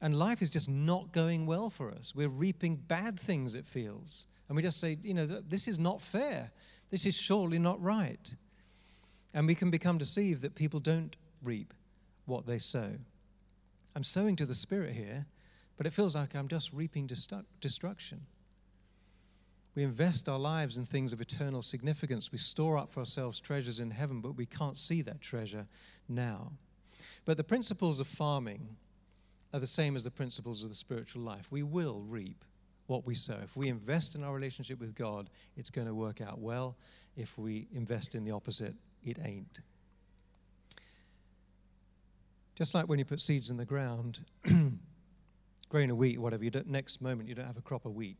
And 0.00 0.18
life 0.18 0.40
is 0.40 0.50
just 0.50 0.68
not 0.68 1.12
going 1.12 1.46
well 1.46 1.68
for 1.68 1.90
us. 1.90 2.14
We're 2.14 2.28
reaping 2.28 2.76
bad 2.76 3.20
things, 3.20 3.54
it 3.54 3.66
feels. 3.66 4.26
And 4.48 4.56
we 4.56 4.62
just 4.62 4.80
say, 4.80 4.96
you 5.02 5.14
know, 5.14 5.26
this 5.26 5.68
is 5.68 5.78
not 5.78 6.00
fair. 6.00 6.50
This 6.90 7.04
is 7.04 7.14
surely 7.14 7.58
not 7.58 7.80
right. 7.82 8.34
And 9.34 9.46
we 9.46 9.54
can 9.54 9.70
become 9.70 9.98
deceived 9.98 10.40
that 10.42 10.54
people 10.54 10.80
don't 10.80 11.14
reap 11.42 11.74
what 12.24 12.46
they 12.46 12.58
sow. 12.58 12.92
I'm 13.94 14.04
sowing 14.04 14.36
to 14.36 14.46
the 14.46 14.54
Spirit 14.54 14.94
here, 14.94 15.26
but 15.76 15.86
it 15.86 15.92
feels 15.92 16.14
like 16.14 16.34
I'm 16.34 16.48
just 16.48 16.72
reaping 16.72 17.06
destruction. 17.06 18.26
We 19.76 19.82
invest 19.82 20.26
our 20.26 20.38
lives 20.38 20.78
in 20.78 20.86
things 20.86 21.12
of 21.12 21.20
eternal 21.20 21.60
significance. 21.60 22.32
We 22.32 22.38
store 22.38 22.78
up 22.78 22.90
for 22.90 23.00
ourselves 23.00 23.38
treasures 23.38 23.78
in 23.78 23.90
heaven, 23.90 24.22
but 24.22 24.34
we 24.34 24.46
can't 24.46 24.76
see 24.76 25.02
that 25.02 25.20
treasure 25.20 25.66
now. 26.08 26.52
But 27.26 27.36
the 27.36 27.44
principles 27.44 28.00
of 28.00 28.06
farming 28.06 28.76
are 29.52 29.60
the 29.60 29.66
same 29.66 29.94
as 29.94 30.04
the 30.04 30.10
principles 30.10 30.62
of 30.62 30.70
the 30.70 30.74
spiritual 30.74 31.22
life. 31.22 31.52
We 31.52 31.62
will 31.62 32.00
reap 32.00 32.42
what 32.86 33.06
we 33.06 33.14
sow. 33.14 33.38
If 33.42 33.54
we 33.54 33.68
invest 33.68 34.14
in 34.14 34.24
our 34.24 34.32
relationship 34.32 34.80
with 34.80 34.94
God, 34.94 35.28
it's 35.58 35.68
going 35.68 35.88
to 35.88 35.94
work 35.94 36.22
out 36.22 36.38
well. 36.38 36.76
If 37.14 37.36
we 37.36 37.68
invest 37.74 38.14
in 38.14 38.24
the 38.24 38.30
opposite, 38.30 38.74
it 39.04 39.18
ain't. 39.22 39.60
Just 42.54 42.74
like 42.74 42.88
when 42.88 42.98
you 42.98 43.04
put 43.04 43.20
seeds 43.20 43.50
in 43.50 43.58
the 43.58 43.66
ground, 43.66 44.20
grain 45.68 45.90
of 45.90 45.98
wheat, 45.98 46.18
whatever, 46.18 46.44
you 46.44 46.50
don't, 46.50 46.66
next 46.66 47.02
moment 47.02 47.28
you 47.28 47.34
don't 47.34 47.46
have 47.46 47.58
a 47.58 47.62
crop 47.62 47.84
of 47.84 47.94
wheat. 47.94 48.16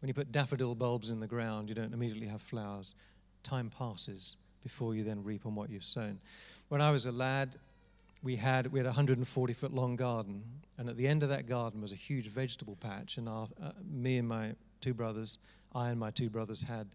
When 0.00 0.08
you 0.08 0.14
put 0.14 0.30
daffodil 0.30 0.74
bulbs 0.74 1.10
in 1.10 1.20
the 1.20 1.26
ground, 1.26 1.68
you 1.68 1.74
don't 1.74 1.92
immediately 1.92 2.28
have 2.28 2.40
flowers. 2.40 2.94
Time 3.42 3.70
passes 3.70 4.36
before 4.62 4.94
you 4.94 5.04
then 5.04 5.24
reap 5.24 5.46
on 5.46 5.54
what 5.54 5.70
you've 5.70 5.84
sown. 5.84 6.20
When 6.68 6.80
I 6.80 6.90
was 6.90 7.06
a 7.06 7.12
lad, 7.12 7.56
we 8.22 8.36
had 8.36 8.68
we 8.72 8.78
had 8.78 8.86
a 8.86 8.90
140 8.90 9.52
foot 9.52 9.72
long 9.72 9.96
garden, 9.96 10.42
and 10.76 10.88
at 10.88 10.96
the 10.96 11.06
end 11.06 11.22
of 11.22 11.28
that 11.30 11.48
garden 11.48 11.80
was 11.80 11.92
a 11.92 11.96
huge 11.96 12.28
vegetable 12.28 12.76
patch. 12.76 13.16
And 13.16 13.28
our, 13.28 13.48
uh, 13.62 13.70
me 13.88 14.18
and 14.18 14.28
my 14.28 14.54
two 14.80 14.94
brothers, 14.94 15.38
I 15.74 15.90
and 15.90 15.98
my 15.98 16.10
two 16.10 16.28
brothers 16.28 16.62
had 16.62 16.88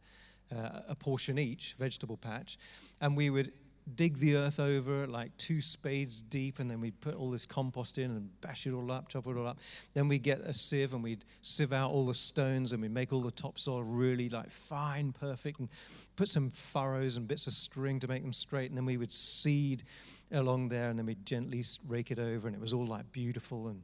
uh, 0.54 0.82
a 0.88 0.96
portion 0.96 1.40
each, 1.40 1.76
vegetable 1.80 2.18
patch, 2.18 2.58
and 3.02 3.16
we 3.18 3.30
would 3.30 3.52
dig 3.96 4.18
the 4.18 4.36
earth 4.36 4.60
over 4.60 5.08
like 5.08 5.36
two 5.38 5.62
spades 5.62 6.22
deep, 6.22 6.60
and 6.60 6.70
then 6.70 6.80
we'd 6.80 7.00
put 7.02 7.16
all 7.16 7.30
this 7.30 7.46
compost 7.46 7.98
in 7.98 8.12
and 8.12 8.42
bash 8.42 8.66
it 8.66 8.74
all 8.74 8.92
up, 8.92 9.10
chop 9.10 9.28
it 9.28 9.38
all 9.38 9.48
up. 9.48 9.60
Then 9.94 10.08
we'd 10.08 10.24
get 10.24 10.42
a 10.42 10.54
sieve 10.54 10.94
and 10.94 11.04
we'd 11.04 11.26
sieve 11.42 11.74
out 11.74 11.92
all 11.92 12.06
the 12.06 12.14
stones 12.14 12.74
and 12.74 12.82
we'd 12.82 12.94
make 12.94 13.14
all 13.14 13.22
the 13.22 13.32
topsoil 13.32 13.84
really 13.84 14.30
like 14.30 14.50
fine, 14.50 15.12
perfect, 15.12 15.60
and 15.60 15.70
put 16.16 16.30
some 16.30 16.50
furrows 16.50 17.18
and 17.18 17.28
bits 17.28 17.48
of 17.48 17.54
string 17.54 18.00
to 18.00 18.08
make 18.08 18.22
them 18.22 18.34
straight. 18.34 18.70
And 18.70 18.78
then 18.78 18.86
we 18.86 18.98
would 18.98 19.12
seed 19.12 19.84
along 20.32 20.70
there, 20.70 20.90
and 20.90 20.98
then 20.98 21.06
we'd 21.06 21.26
gently 21.26 21.64
rake 21.88 22.12
it 22.12 22.20
over, 22.20 22.48
and 22.48 22.56
it 22.56 22.62
was 22.62 22.74
all 22.74 22.86
like 22.86 23.12
beautiful 23.12 23.68
and 23.68 23.84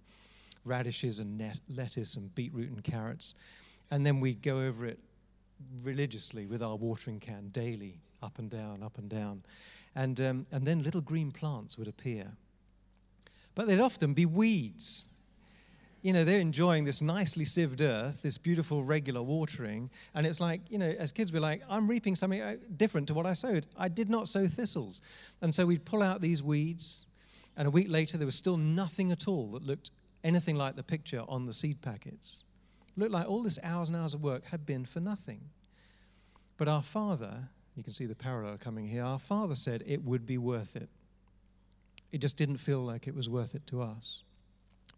radishes 0.65 1.19
and 1.19 1.37
net, 1.37 1.59
lettuce 1.69 2.15
and 2.15 2.33
beetroot 2.35 2.69
and 2.69 2.83
carrots. 2.83 3.35
And 3.91 4.05
then 4.05 4.19
we'd 4.19 4.41
go 4.41 4.59
over 4.59 4.85
it 4.85 4.99
religiously 5.83 6.45
with 6.45 6.61
our 6.63 6.75
watering 6.75 7.19
can 7.19 7.49
daily, 7.49 7.99
up 8.21 8.39
and 8.39 8.49
down, 8.49 8.83
up 8.83 8.97
and 8.97 9.09
down. 9.09 9.43
And, 9.99 10.21
um, 10.21 10.45
and 10.51 10.65
then 10.65 10.81
little 10.81 11.01
green 11.01 11.31
plants 11.31 11.77
would 11.77 11.87
appear. 11.87 12.31
But 13.55 13.67
they'd 13.67 13.81
often 13.81 14.13
be 14.13 14.25
weeds. 14.25 15.09
You 16.01 16.13
know, 16.13 16.23
they're 16.23 16.39
enjoying 16.39 16.85
this 16.85 17.01
nicely 17.01 17.43
sieved 17.43 17.81
earth, 17.81 18.21
this 18.21 18.37
beautiful 18.37 18.85
regular 18.85 19.21
watering. 19.21 19.89
And 20.15 20.25
it's 20.25 20.39
like, 20.39 20.61
you 20.69 20.77
know, 20.77 20.89
as 20.97 21.11
kids, 21.11 21.33
we're 21.33 21.41
like, 21.41 21.61
I'm 21.69 21.89
reaping 21.89 22.15
something 22.15 22.39
uh, 22.39 22.55
different 22.77 23.07
to 23.09 23.13
what 23.13 23.25
I 23.25 23.33
sowed. 23.33 23.65
I 23.77 23.89
did 23.89 24.09
not 24.09 24.29
sow 24.29 24.47
thistles. 24.47 25.01
And 25.41 25.53
so 25.53 25.65
we'd 25.65 25.83
pull 25.83 26.01
out 26.01 26.21
these 26.21 26.41
weeds. 26.41 27.05
And 27.57 27.67
a 27.67 27.71
week 27.71 27.89
later, 27.89 28.17
there 28.17 28.25
was 28.25 28.35
still 28.35 28.55
nothing 28.55 29.11
at 29.11 29.27
all 29.27 29.47
that 29.47 29.63
looked 29.63 29.91
anything 30.23 30.55
like 30.55 30.77
the 30.77 30.83
picture 30.83 31.23
on 31.27 31.45
the 31.45 31.53
seed 31.53 31.81
packets 31.81 32.43
looked 32.99 33.11
like 33.11 33.27
all 33.27 33.41
this 33.41 33.59
hours 33.63 33.89
and 33.89 33.97
hours 33.97 34.13
of 34.13 34.21
work 34.21 34.45
had 34.45 34.65
been 34.65 34.85
for 34.85 34.99
nothing. 34.99 35.41
But 36.57 36.67
our 36.67 36.81
Father, 36.81 37.49
you 37.79 37.83
can 37.83 37.93
see 37.93 38.05
the 38.05 38.13
parallel 38.13 38.57
coming 38.57 38.85
here, 38.85 39.05
our 39.05 39.17
Father 39.17 39.55
said 39.55 39.83
it 39.85 40.03
would 40.03 40.25
be 40.25 40.37
worth 40.37 40.75
it. 40.75 40.89
It 42.11 42.17
just 42.17 42.35
didn't 42.35 42.57
feel 42.57 42.81
like 42.81 43.07
it 43.07 43.15
was 43.15 43.29
worth 43.29 43.55
it 43.55 43.65
to 43.67 43.81
us. 43.81 44.21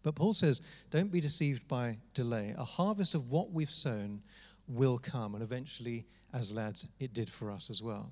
But 0.02 0.16
Paul 0.16 0.34
says, 0.34 0.60
don't 0.90 1.12
be 1.12 1.20
deceived 1.20 1.68
by 1.68 1.98
delay. 2.12 2.56
A 2.58 2.64
harvest 2.64 3.14
of 3.14 3.30
what 3.30 3.52
we've 3.52 3.70
sown 3.70 4.22
will 4.66 4.98
come, 4.98 5.34
and 5.34 5.44
eventually, 5.44 6.06
as 6.34 6.50
lads, 6.50 6.88
it 6.98 7.14
did 7.14 7.30
for 7.30 7.52
us 7.52 7.70
as 7.70 7.80
well. 7.80 8.10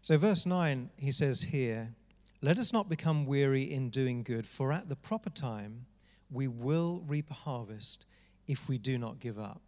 So, 0.00 0.16
verse 0.16 0.46
9, 0.46 0.90
he 0.96 1.10
says 1.10 1.42
here, 1.42 1.94
Let 2.40 2.56
us 2.56 2.72
not 2.72 2.88
become 2.88 3.26
weary 3.26 3.64
in 3.64 3.90
doing 3.90 4.22
good, 4.22 4.46
for 4.46 4.72
at 4.72 4.88
the 4.88 4.96
proper 4.96 5.30
time 5.30 5.86
we 6.30 6.46
will 6.46 7.02
reap 7.08 7.32
a 7.32 7.34
harvest 7.34 8.06
if 8.46 8.68
we 8.68 8.78
do 8.78 8.96
not 8.96 9.18
give 9.18 9.40
up. 9.40 9.60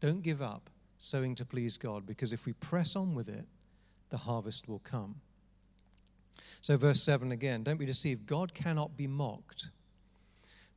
Don't 0.00 0.22
give 0.22 0.42
up 0.42 0.70
sowing 1.02 1.34
to 1.36 1.44
please 1.44 1.78
God, 1.78 2.06
because 2.06 2.32
if 2.32 2.46
we 2.46 2.52
press 2.54 2.96
on 2.96 3.14
with 3.14 3.28
it, 3.28 3.44
the 4.10 4.18
harvest 4.18 4.68
will 4.68 4.80
come. 4.80 5.16
So, 6.60 6.76
verse 6.76 7.02
7 7.02 7.32
again 7.32 7.62
don't 7.62 7.78
be 7.78 7.86
deceived. 7.86 8.26
God 8.26 8.54
cannot 8.54 8.96
be 8.96 9.06
mocked. 9.06 9.68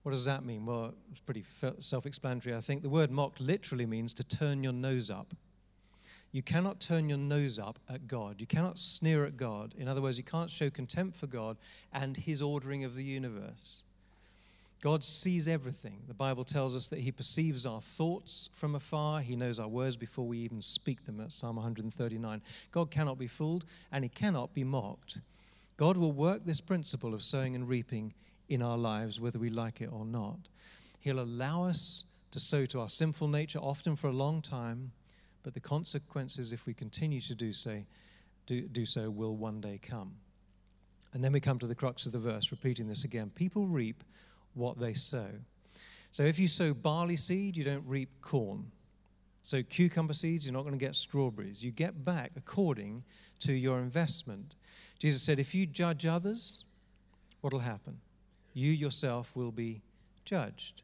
What 0.03 0.11
does 0.11 0.25
that 0.25 0.45
mean? 0.45 0.65
Well, 0.65 0.93
it's 1.11 1.19
pretty 1.19 1.43
self 1.79 2.05
explanatory, 2.05 2.55
I 2.55 2.61
think. 2.61 2.81
The 2.81 2.89
word 2.89 3.11
mocked 3.11 3.39
literally 3.39 3.85
means 3.85 4.13
to 4.15 4.23
turn 4.23 4.63
your 4.63 4.73
nose 4.73 5.09
up. 5.09 5.33
You 6.31 6.43
cannot 6.43 6.79
turn 6.79 7.07
your 7.07 7.17
nose 7.17 7.57
up 7.57 7.79
at 7.88 8.07
God. 8.07 8.41
You 8.41 8.45
cannot 8.45 8.77
sneer 8.77 9.25
at 9.25 9.38
God. 9.38 9.73
In 9.77 9.88
other 9.88 10.01
words, 10.01 10.17
you 10.17 10.23
can't 10.23 10.51
show 10.51 10.69
contempt 10.69 11.15
for 11.15 11.27
God 11.27 11.57
and 11.93 12.17
His 12.17 12.41
ordering 12.41 12.83
of 12.83 12.95
the 12.95 13.03
universe. 13.03 13.83
God 14.81 15.03
sees 15.03 15.47
everything. 15.47 16.03
The 16.07 16.13
Bible 16.13 16.43
tells 16.43 16.75
us 16.75 16.89
that 16.89 16.99
He 16.99 17.11
perceives 17.11 17.65
our 17.65 17.81
thoughts 17.81 18.49
from 18.53 18.75
afar. 18.75 19.21
He 19.21 19.35
knows 19.35 19.59
our 19.59 19.67
words 19.67 19.97
before 19.97 20.27
we 20.27 20.38
even 20.39 20.61
speak 20.61 21.05
them 21.05 21.19
at 21.19 21.31
Psalm 21.31 21.55
139. 21.55 22.41
God 22.71 22.91
cannot 22.91 23.17
be 23.17 23.27
fooled 23.27 23.65
and 23.91 24.03
He 24.03 24.09
cannot 24.09 24.53
be 24.53 24.63
mocked. 24.63 25.19
God 25.77 25.97
will 25.97 26.11
work 26.11 26.45
this 26.45 26.61
principle 26.61 27.13
of 27.13 27.23
sowing 27.23 27.55
and 27.55 27.67
reaping 27.67 28.13
in 28.47 28.61
our 28.61 28.77
lives, 28.77 29.19
whether 29.19 29.39
we 29.39 29.49
like 29.49 29.81
it 29.81 29.89
or 29.91 30.05
not. 30.05 30.38
He'll 30.99 31.19
allow 31.19 31.65
us 31.65 32.05
to 32.31 32.39
sow 32.39 32.65
to 32.67 32.81
our 32.81 32.89
sinful 32.89 33.27
nature, 33.27 33.59
often 33.59 33.95
for 33.95 34.07
a 34.07 34.13
long 34.13 34.41
time, 34.41 34.91
but 35.43 35.53
the 35.53 35.59
consequences, 35.59 36.53
if 36.53 36.65
we 36.65 36.73
continue 36.73 37.21
to 37.21 37.35
do 37.35 37.53
so, 37.53 37.81
do, 38.45 38.61
do 38.61 38.85
so 38.85 39.09
will 39.09 39.35
one 39.35 39.61
day 39.61 39.79
come. 39.81 40.15
And 41.13 41.23
then 41.23 41.31
we 41.31 41.39
come 41.39 41.59
to 41.59 41.67
the 41.67 41.75
crux 41.75 42.05
of 42.05 42.11
the 42.11 42.19
verse, 42.19 42.51
repeating 42.51 42.88
this 42.88 43.03
again. 43.03 43.31
People 43.33 43.67
reap 43.67 44.03
what 44.56 44.80
they 44.80 44.94
sow. 44.94 45.28
So 46.12 46.24
if 46.24 46.39
you 46.39 46.48
sow 46.48 46.74
barley 46.74 47.18
seed, 47.18 47.56
you 47.56 47.63
don't 47.63 47.86
reap 47.86 48.10
corn. 48.22 48.72
So 49.44 49.62
cucumber 49.62 50.13
seeds, 50.13 50.46
you're 50.46 50.54
not 50.54 50.63
going 50.63 50.74
to 50.74 50.84
get 50.84 50.96
strawberries. 50.96 51.63
You 51.63 51.72
get 51.72 52.04
back 52.04 52.32
according 52.36 53.04
to 53.41 53.54
your 53.54 53.80
investment. 53.80 54.56
Jesus 54.98 55.22
said, 55.22 55.38
if 55.38 55.54
you 55.54 55.68
judge 55.68 56.06
others, 56.06 56.65
what'll 57.41 57.60
happen? 57.60 58.00
you 58.56 58.72
yourself 58.72 59.36
will 59.36 59.52
be 59.52 59.82
judged. 60.24 60.82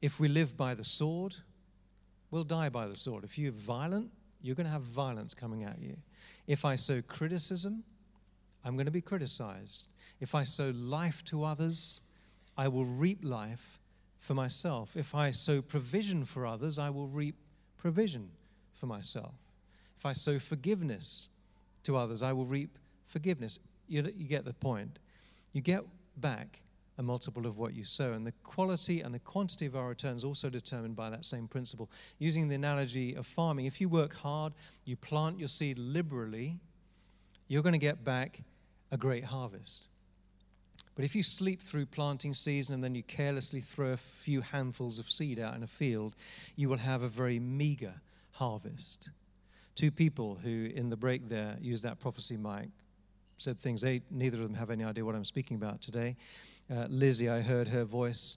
If 0.00 0.20
we 0.20 0.28
live 0.28 0.56
by 0.56 0.74
the 0.74 0.84
sword, 0.84 1.34
we'll 2.30 2.44
die 2.44 2.68
by 2.68 2.86
the 2.86 2.96
sword. 2.96 3.24
If 3.24 3.38
you're 3.38 3.50
violent, 3.50 4.10
you're 4.42 4.54
going 4.54 4.66
to 4.66 4.72
have 4.72 4.82
violence 4.82 5.34
coming 5.34 5.64
at 5.64 5.80
you. 5.80 5.96
If 6.46 6.64
I 6.64 6.76
sow 6.76 7.02
criticism, 7.02 7.82
I'm 8.64 8.76
going 8.76 8.86
to 8.86 8.92
be 8.92 9.00
criticized. 9.00 9.86
If 10.20 10.34
I 10.34 10.44
sow 10.44 10.70
life 10.76 11.24
to 11.24 11.44
others, 11.44 12.02
I 12.58 12.66
will 12.66 12.84
reap 12.84 13.20
life 13.22 13.78
for 14.18 14.34
myself. 14.34 14.96
If 14.96 15.14
I 15.14 15.30
sow 15.30 15.62
provision 15.62 16.24
for 16.24 16.44
others, 16.44 16.78
I 16.78 16.90
will 16.90 17.06
reap 17.06 17.36
provision 17.76 18.30
for 18.72 18.86
myself. 18.86 19.34
If 19.96 20.04
I 20.04 20.12
sow 20.12 20.40
forgiveness 20.40 21.28
to 21.84 21.96
others, 21.96 22.22
I 22.22 22.32
will 22.32 22.44
reap 22.44 22.76
forgiveness. 23.06 23.60
You, 23.86 24.02
you 24.16 24.26
get 24.26 24.44
the 24.44 24.52
point. 24.52 24.98
You 25.52 25.60
get 25.60 25.84
back 26.16 26.60
a 26.98 27.02
multiple 27.02 27.46
of 27.46 27.58
what 27.58 27.74
you 27.74 27.84
sow. 27.84 28.12
And 28.12 28.26
the 28.26 28.32
quality 28.42 29.00
and 29.02 29.14
the 29.14 29.20
quantity 29.20 29.66
of 29.66 29.76
our 29.76 29.88
returns 29.88 30.24
also 30.24 30.50
determined 30.50 30.96
by 30.96 31.10
that 31.10 31.24
same 31.24 31.46
principle. 31.46 31.88
Using 32.18 32.48
the 32.48 32.56
analogy 32.56 33.14
of 33.14 33.24
farming, 33.24 33.66
if 33.66 33.80
you 33.80 33.88
work 33.88 34.14
hard, 34.14 34.52
you 34.84 34.96
plant 34.96 35.38
your 35.38 35.48
seed 35.48 35.78
liberally, 35.78 36.58
you're 37.46 37.62
going 37.62 37.72
to 37.72 37.78
get 37.78 38.02
back 38.04 38.40
a 38.90 38.96
great 38.96 39.24
harvest. 39.24 39.84
But 40.98 41.04
if 41.04 41.14
you 41.14 41.22
sleep 41.22 41.62
through 41.62 41.86
planting 41.86 42.34
season 42.34 42.74
and 42.74 42.82
then 42.82 42.96
you 42.96 43.04
carelessly 43.04 43.60
throw 43.60 43.90
a 43.90 43.96
few 43.96 44.40
handfuls 44.40 44.98
of 44.98 45.08
seed 45.08 45.38
out 45.38 45.54
in 45.54 45.62
a 45.62 45.68
field, 45.68 46.16
you 46.56 46.68
will 46.68 46.78
have 46.78 47.02
a 47.02 47.08
very 47.08 47.38
meager 47.38 47.94
harvest. 48.32 49.08
Two 49.76 49.92
people 49.92 50.40
who, 50.42 50.72
in 50.74 50.90
the 50.90 50.96
break 50.96 51.28
there, 51.28 51.56
used 51.60 51.84
that 51.84 52.00
prophecy 52.00 52.36
mic 52.36 52.70
said 53.36 53.60
things. 53.60 53.80
They, 53.80 54.02
neither 54.10 54.38
of 54.38 54.42
them 54.42 54.54
have 54.54 54.70
any 54.70 54.82
idea 54.82 55.04
what 55.04 55.14
I'm 55.14 55.24
speaking 55.24 55.56
about 55.56 55.80
today. 55.80 56.16
Uh, 56.68 56.86
Lizzie, 56.88 57.30
I 57.30 57.42
heard 57.42 57.68
her 57.68 57.84
voice. 57.84 58.36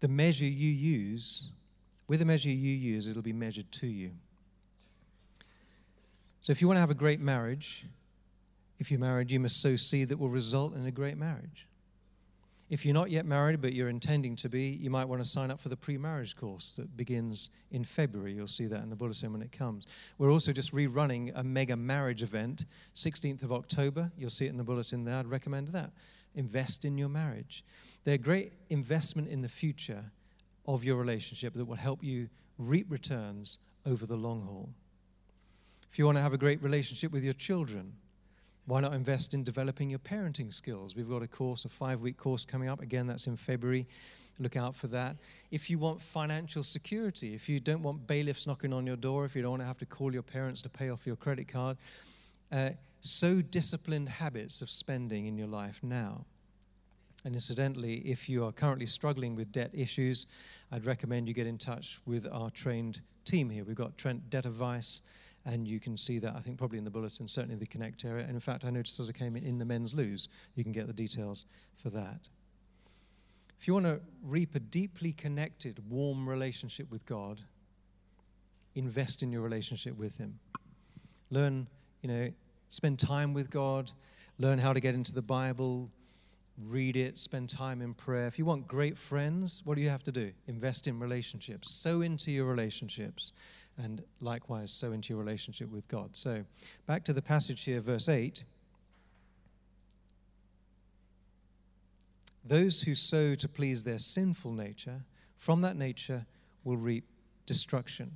The 0.00 0.08
measure 0.08 0.44
you 0.44 0.70
use, 0.70 1.48
with 2.08 2.18
the 2.18 2.26
measure 2.26 2.50
you 2.50 2.74
use, 2.74 3.08
it'll 3.08 3.22
be 3.22 3.32
measured 3.32 3.72
to 3.72 3.86
you. 3.86 4.10
So 6.42 6.50
if 6.50 6.60
you 6.60 6.66
want 6.66 6.76
to 6.76 6.80
have 6.80 6.90
a 6.90 6.94
great 6.94 7.20
marriage, 7.20 7.86
if 8.78 8.90
you're 8.90 9.00
married, 9.00 9.30
you 9.30 9.40
must 9.40 9.60
sow 9.60 9.76
seed 9.76 10.08
that 10.08 10.18
will 10.18 10.28
result 10.28 10.74
in 10.74 10.86
a 10.86 10.90
great 10.90 11.16
marriage. 11.16 11.66
If 12.70 12.84
you're 12.84 12.94
not 12.94 13.10
yet 13.10 13.24
married, 13.24 13.62
but 13.62 13.72
you're 13.72 13.88
intending 13.88 14.36
to 14.36 14.48
be, 14.48 14.68
you 14.68 14.90
might 14.90 15.06
want 15.06 15.22
to 15.22 15.28
sign 15.28 15.50
up 15.50 15.58
for 15.58 15.70
the 15.70 15.76
pre 15.76 15.96
marriage 15.96 16.36
course 16.36 16.74
that 16.76 16.96
begins 16.96 17.48
in 17.70 17.82
February. 17.82 18.34
You'll 18.34 18.46
see 18.46 18.66
that 18.66 18.82
in 18.82 18.90
the 18.90 18.96
bulletin 18.96 19.32
when 19.32 19.40
it 19.40 19.52
comes. 19.52 19.86
We're 20.18 20.30
also 20.30 20.52
just 20.52 20.74
rerunning 20.74 21.32
a 21.34 21.42
mega 21.42 21.76
marriage 21.76 22.22
event, 22.22 22.66
16th 22.94 23.42
of 23.42 23.52
October. 23.52 24.12
You'll 24.18 24.28
see 24.28 24.46
it 24.46 24.50
in 24.50 24.58
the 24.58 24.64
bulletin 24.64 25.04
there. 25.04 25.16
I'd 25.16 25.26
recommend 25.26 25.68
that. 25.68 25.92
Invest 26.34 26.84
in 26.84 26.98
your 26.98 27.08
marriage. 27.08 27.64
They're 28.04 28.16
a 28.16 28.18
great 28.18 28.52
investment 28.68 29.28
in 29.28 29.40
the 29.40 29.48
future 29.48 30.04
of 30.66 30.84
your 30.84 30.96
relationship 30.96 31.54
that 31.54 31.64
will 31.64 31.76
help 31.76 32.04
you 32.04 32.28
reap 32.58 32.90
returns 32.90 33.58
over 33.86 34.04
the 34.04 34.16
long 34.16 34.42
haul. 34.42 34.68
If 35.90 35.98
you 35.98 36.04
want 36.04 36.18
to 36.18 36.22
have 36.22 36.34
a 36.34 36.38
great 36.38 36.62
relationship 36.62 37.12
with 37.12 37.24
your 37.24 37.32
children, 37.32 37.94
why 38.68 38.82
not 38.82 38.92
invest 38.92 39.32
in 39.32 39.42
developing 39.42 39.88
your 39.88 39.98
parenting 39.98 40.52
skills? 40.52 40.94
We've 40.94 41.08
got 41.08 41.22
a 41.22 41.26
course, 41.26 41.64
a 41.64 41.70
five 41.70 42.02
week 42.02 42.18
course 42.18 42.44
coming 42.44 42.68
up. 42.68 42.82
Again, 42.82 43.06
that's 43.06 43.26
in 43.26 43.34
February. 43.34 43.86
Look 44.38 44.56
out 44.56 44.76
for 44.76 44.88
that. 44.88 45.16
If 45.50 45.70
you 45.70 45.78
want 45.78 46.02
financial 46.02 46.62
security, 46.62 47.34
if 47.34 47.48
you 47.48 47.60
don't 47.60 47.82
want 47.82 48.06
bailiffs 48.06 48.46
knocking 48.46 48.74
on 48.74 48.86
your 48.86 48.96
door, 48.96 49.24
if 49.24 49.34
you 49.34 49.40
don't 49.40 49.52
want 49.52 49.62
to 49.62 49.66
have 49.66 49.78
to 49.78 49.86
call 49.86 50.12
your 50.12 50.22
parents 50.22 50.60
to 50.62 50.68
pay 50.68 50.90
off 50.90 51.06
your 51.06 51.16
credit 51.16 51.48
card, 51.48 51.78
uh, 52.52 52.70
so 53.00 53.40
disciplined 53.40 54.10
habits 54.10 54.60
of 54.60 54.70
spending 54.70 55.26
in 55.26 55.38
your 55.38 55.48
life 55.48 55.80
now. 55.82 56.26
And 57.24 57.34
incidentally, 57.34 57.96
if 58.00 58.28
you 58.28 58.44
are 58.44 58.52
currently 58.52 58.86
struggling 58.86 59.34
with 59.34 59.50
debt 59.50 59.70
issues, 59.72 60.26
I'd 60.70 60.84
recommend 60.84 61.26
you 61.26 61.32
get 61.32 61.46
in 61.46 61.56
touch 61.56 62.00
with 62.04 62.26
our 62.30 62.50
trained 62.50 63.00
team 63.24 63.48
here. 63.48 63.64
We've 63.64 63.74
got 63.74 63.96
Trent 63.96 64.28
Debt 64.28 64.44
Advice 64.44 65.00
and 65.48 65.66
you 65.66 65.80
can 65.80 65.96
see 65.96 66.18
that 66.18 66.34
I 66.36 66.40
think 66.40 66.58
probably 66.58 66.76
in 66.76 66.84
the 66.84 66.90
bulletin, 66.90 67.26
certainly 67.26 67.56
the 67.56 67.66
Connect 67.66 68.04
area. 68.04 68.24
And 68.24 68.34
in 68.34 68.40
fact, 68.40 68.66
I 68.66 68.70
noticed 68.70 69.00
as 69.00 69.08
I 69.08 69.12
came 69.12 69.34
in, 69.34 69.44
in 69.44 69.58
the 69.58 69.64
men's 69.64 69.94
loos, 69.94 70.28
you 70.54 70.62
can 70.62 70.72
get 70.72 70.86
the 70.86 70.92
details 70.92 71.46
for 71.82 71.88
that. 71.90 72.28
If 73.58 73.66
you 73.66 73.72
want 73.72 73.86
to 73.86 74.00
reap 74.22 74.54
a 74.54 74.60
deeply 74.60 75.12
connected, 75.12 75.82
warm 75.88 76.28
relationship 76.28 76.90
with 76.90 77.04
God, 77.06 77.40
invest 78.74 79.22
in 79.22 79.32
your 79.32 79.40
relationship 79.40 79.96
with 79.96 80.18
Him. 80.18 80.38
Learn, 81.30 81.66
you 82.02 82.10
know, 82.10 82.30
spend 82.68 82.98
time 82.98 83.32
with 83.32 83.48
God, 83.48 83.90
learn 84.38 84.58
how 84.58 84.74
to 84.74 84.80
get 84.80 84.94
into 84.94 85.14
the 85.14 85.22
Bible, 85.22 85.90
read 86.66 86.94
it, 86.94 87.16
spend 87.16 87.48
time 87.48 87.80
in 87.80 87.94
prayer. 87.94 88.26
If 88.26 88.38
you 88.38 88.44
want 88.44 88.68
great 88.68 88.98
friends, 88.98 89.62
what 89.64 89.76
do 89.76 89.80
you 89.80 89.88
have 89.88 90.04
to 90.04 90.12
do? 90.12 90.30
Invest 90.46 90.86
in 90.86 91.00
relationships, 91.00 91.70
sow 91.70 92.02
into 92.02 92.30
your 92.30 92.44
relationships 92.44 93.32
and 93.78 94.02
likewise 94.20 94.70
so 94.70 94.92
into 94.92 95.12
your 95.12 95.18
relationship 95.18 95.70
with 95.70 95.86
God. 95.88 96.16
So, 96.16 96.44
back 96.86 97.04
to 97.04 97.12
the 97.12 97.22
passage 97.22 97.64
here, 97.64 97.80
verse 97.80 98.08
8. 98.08 98.44
Those 102.44 102.82
who 102.82 102.94
sow 102.94 103.34
to 103.34 103.48
please 103.48 103.84
their 103.84 103.98
sinful 103.98 104.52
nature, 104.52 105.02
from 105.36 105.60
that 105.62 105.76
nature 105.76 106.26
will 106.64 106.76
reap 106.76 107.04
destruction. 107.46 108.12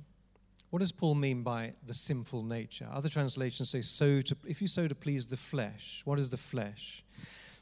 What 0.69 0.79
does 0.79 0.91
Paul 0.91 1.15
mean 1.15 1.43
by 1.43 1.73
the 1.85 1.93
sinful 1.93 2.43
nature? 2.43 2.87
Other 2.91 3.07
translations 3.07 3.69
say 3.69 3.81
sow 3.81 4.21
to 4.21 4.35
if 4.47 4.59
you 4.61 4.67
sow 4.67 4.87
to 4.87 4.95
please 4.95 5.27
the 5.27 5.37
flesh. 5.37 6.01
What 6.03 6.17
is 6.17 6.31
the 6.31 6.37
flesh? 6.37 7.03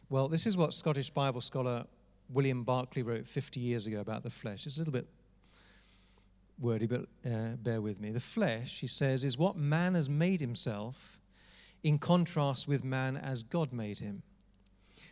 Well, 0.09 0.27
this 0.29 0.47
is 0.47 0.55
what 0.55 0.73
Scottish 0.73 1.09
Bible 1.09 1.41
scholar 1.41 1.85
William 2.29 2.63
Barclay 2.63 3.01
wrote 3.01 3.27
50 3.27 3.59
years 3.59 3.87
ago 3.87 3.99
about 3.99 4.23
the 4.23 4.29
flesh. 4.29 4.65
It's 4.65 4.77
a 4.77 4.79
little 4.79 4.93
bit 4.93 5.07
wordy, 6.61 6.85
but 6.85 7.07
uh, 7.25 7.55
bear 7.57 7.81
with 7.81 7.99
me. 7.99 8.11
The 8.11 8.19
flesh, 8.19 8.79
he 8.79 8.87
says, 8.87 9.23
is 9.23 9.37
what 9.37 9.55
man 9.57 9.95
has 9.95 10.09
made 10.09 10.41
himself 10.41 11.19
in 11.83 11.97
contrast 11.97 12.67
with 12.67 12.83
man 12.83 13.17
as 13.17 13.43
God 13.43 13.73
made 13.73 13.99
him. 13.99 14.21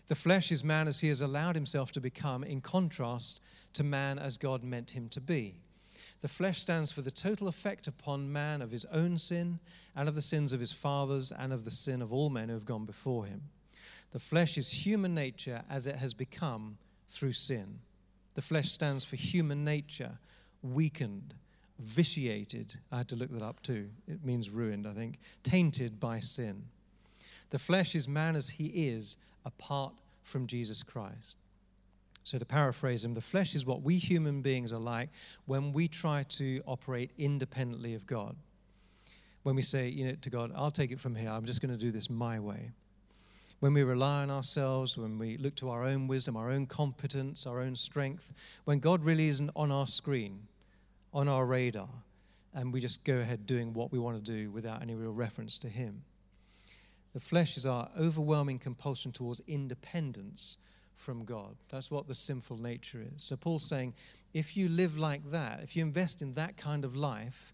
The 0.07 0.15
flesh 0.15 0.51
is 0.51 0.63
man 0.63 0.87
as 0.87 0.99
he 0.99 1.07
has 1.07 1.21
allowed 1.21 1.55
himself 1.55 1.91
to 1.93 2.01
become 2.01 2.43
in 2.43 2.61
contrast 2.61 3.41
to 3.73 3.83
man 3.83 4.19
as 4.19 4.37
God 4.37 4.63
meant 4.63 4.91
him 4.91 5.09
to 5.09 5.21
be. 5.21 5.55
The 6.21 6.27
flesh 6.27 6.59
stands 6.59 6.91
for 6.91 7.01
the 7.01 7.11
total 7.11 7.47
effect 7.47 7.87
upon 7.87 8.31
man 8.31 8.61
of 8.61 8.71
his 8.71 8.85
own 8.85 9.17
sin 9.17 9.59
and 9.95 10.09
of 10.09 10.15
the 10.15 10.21
sins 10.21 10.53
of 10.53 10.59
his 10.59 10.73
fathers 10.73 11.31
and 11.31 11.53
of 11.53 11.63
the 11.63 11.71
sin 11.71 12.01
of 12.01 12.11
all 12.11 12.29
men 12.29 12.49
who 12.49 12.55
have 12.55 12.65
gone 12.65 12.85
before 12.85 13.25
him. 13.25 13.43
The 14.11 14.19
flesh 14.19 14.57
is 14.57 14.85
human 14.85 15.13
nature 15.13 15.63
as 15.69 15.87
it 15.87 15.95
has 15.95 16.13
become 16.13 16.77
through 17.07 17.33
sin. 17.33 17.79
The 18.33 18.41
flesh 18.41 18.71
stands 18.71 19.05
for 19.05 19.15
human 19.15 19.63
nature 19.63 20.17
weakened, 20.61 21.33
vitiated. 21.79 22.75
I 22.91 22.97
had 22.97 23.07
to 23.09 23.15
look 23.15 23.31
that 23.31 23.41
up 23.41 23.61
too. 23.61 23.89
It 24.07 24.23
means 24.23 24.49
ruined, 24.49 24.87
I 24.87 24.93
think. 24.93 25.19
Tainted 25.43 25.99
by 25.99 26.19
sin. 26.19 26.65
The 27.49 27.59
flesh 27.59 27.95
is 27.95 28.07
man 28.07 28.35
as 28.35 28.49
he 28.49 28.67
is 28.67 29.17
apart 29.45 29.93
from 30.23 30.47
Jesus 30.47 30.83
Christ. 30.83 31.37
So, 32.23 32.37
to 32.37 32.45
paraphrase 32.45 33.03
him, 33.03 33.15
the 33.15 33.21
flesh 33.21 33.55
is 33.55 33.65
what 33.65 33.81
we 33.81 33.97
human 33.97 34.41
beings 34.41 34.71
are 34.71 34.79
like 34.79 35.09
when 35.45 35.73
we 35.73 35.87
try 35.87 36.23
to 36.29 36.61
operate 36.67 37.11
independently 37.17 37.95
of 37.95 38.05
God. 38.05 38.35
When 39.41 39.55
we 39.55 39.61
say, 39.61 39.87
you 39.87 40.05
know, 40.05 40.15
to 40.21 40.29
God, 40.29 40.51
I'll 40.55 40.69
take 40.69 40.91
it 40.91 40.99
from 40.99 41.15
here, 41.15 41.29
I'm 41.29 41.45
just 41.45 41.61
going 41.61 41.71
to 41.71 41.77
do 41.77 41.91
this 41.91 42.09
my 42.09 42.39
way 42.39 42.71
when 43.59 43.73
we 43.73 43.83
rely 43.83 44.21
on 44.21 44.31
ourselves, 44.31 44.97
when 44.97 45.17
we 45.17 45.37
look 45.37 45.55
to 45.55 45.69
our 45.69 45.83
own 45.83 46.07
wisdom, 46.07 46.37
our 46.37 46.49
own 46.49 46.65
competence, 46.65 47.45
our 47.45 47.59
own 47.59 47.75
strength, 47.75 48.33
when 48.63 48.79
God 48.79 49.03
really 49.03 49.27
isn't 49.27 49.51
on 49.55 49.71
our 49.71 49.87
screen, 49.87 50.47
on 51.13 51.27
our 51.27 51.45
radar, 51.45 51.89
and 52.53 52.73
we 52.73 52.79
just 52.79 53.03
go 53.03 53.19
ahead 53.19 53.45
doing 53.45 53.73
what 53.73 53.91
we 53.91 53.99
want 53.99 54.23
to 54.23 54.31
do 54.31 54.49
without 54.49 54.81
any 54.81 54.95
real 54.95 55.11
reference 55.11 55.57
to 55.59 55.69
Him. 55.69 56.03
The 57.13 57.19
flesh 57.19 57.57
is 57.57 57.65
our 57.65 57.89
overwhelming 57.99 58.59
compulsion 58.59 59.11
towards 59.11 59.41
independence 59.47 60.57
from 60.95 61.25
God. 61.25 61.55
That's 61.69 61.89
what 61.89 62.07
the 62.07 62.13
sinful 62.13 62.57
nature 62.57 63.01
is. 63.01 63.23
So 63.23 63.35
Paul's 63.35 63.67
saying 63.67 63.93
if 64.33 64.55
you 64.55 64.69
live 64.69 64.97
like 64.97 65.31
that, 65.31 65.61
if 65.63 65.75
you 65.75 65.83
invest 65.83 66.21
in 66.21 66.33
that 66.33 66.55
kind 66.55 66.85
of 66.85 66.95
life, 66.95 67.53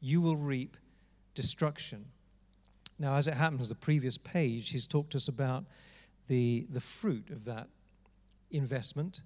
you 0.00 0.20
will 0.20 0.36
reap 0.36 0.76
destruction. 1.34 2.06
Now, 2.98 3.16
as 3.16 3.28
it 3.28 3.34
happens, 3.34 3.68
the 3.68 3.74
previous 3.74 4.16
page, 4.16 4.70
he's 4.70 4.86
talked 4.86 5.10
to 5.10 5.18
us 5.18 5.28
about 5.28 5.64
the, 6.28 6.66
the 6.70 6.80
fruit 6.80 7.30
of 7.30 7.44
that 7.44 7.68
investment. 8.50 9.20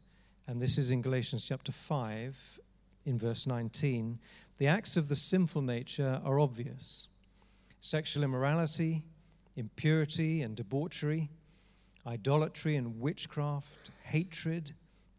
And 0.46 0.61
this 0.61 0.76
is 0.76 0.90
in 0.90 1.02
Galatians 1.02 1.44
chapter 1.44 1.70
5, 1.70 2.61
in 3.06 3.18
verse 3.18 3.46
19. 3.46 4.18
The 4.59 4.66
acts 4.66 4.96
of 4.96 5.09
the 5.09 5.16
sinful 5.16 5.62
nature 5.62 6.20
are 6.24 6.40
obvious 6.40 7.09
sexual 7.83 8.22
immorality, 8.22 9.04
impurity 9.56 10.42
and 10.42 10.54
debauchery, 10.54 11.30
idolatry 12.06 12.76
and 12.76 13.00
witchcraft, 13.00 13.90
hatred, 14.04 14.74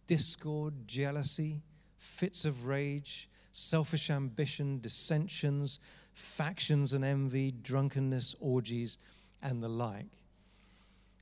discord, 0.06 0.88
jealousy, 0.88 1.64
fits 1.98 2.46
of 2.46 2.68
rage, 2.68 3.30
selfish 3.52 4.12
ambition, 4.12 4.80
dissensions 4.80 5.80
factions 6.22 6.94
and 6.94 7.04
envy, 7.04 7.52
drunkenness, 7.52 8.36
orgies, 8.40 8.98
and 9.42 9.62
the 9.62 9.70
like. 9.70 10.22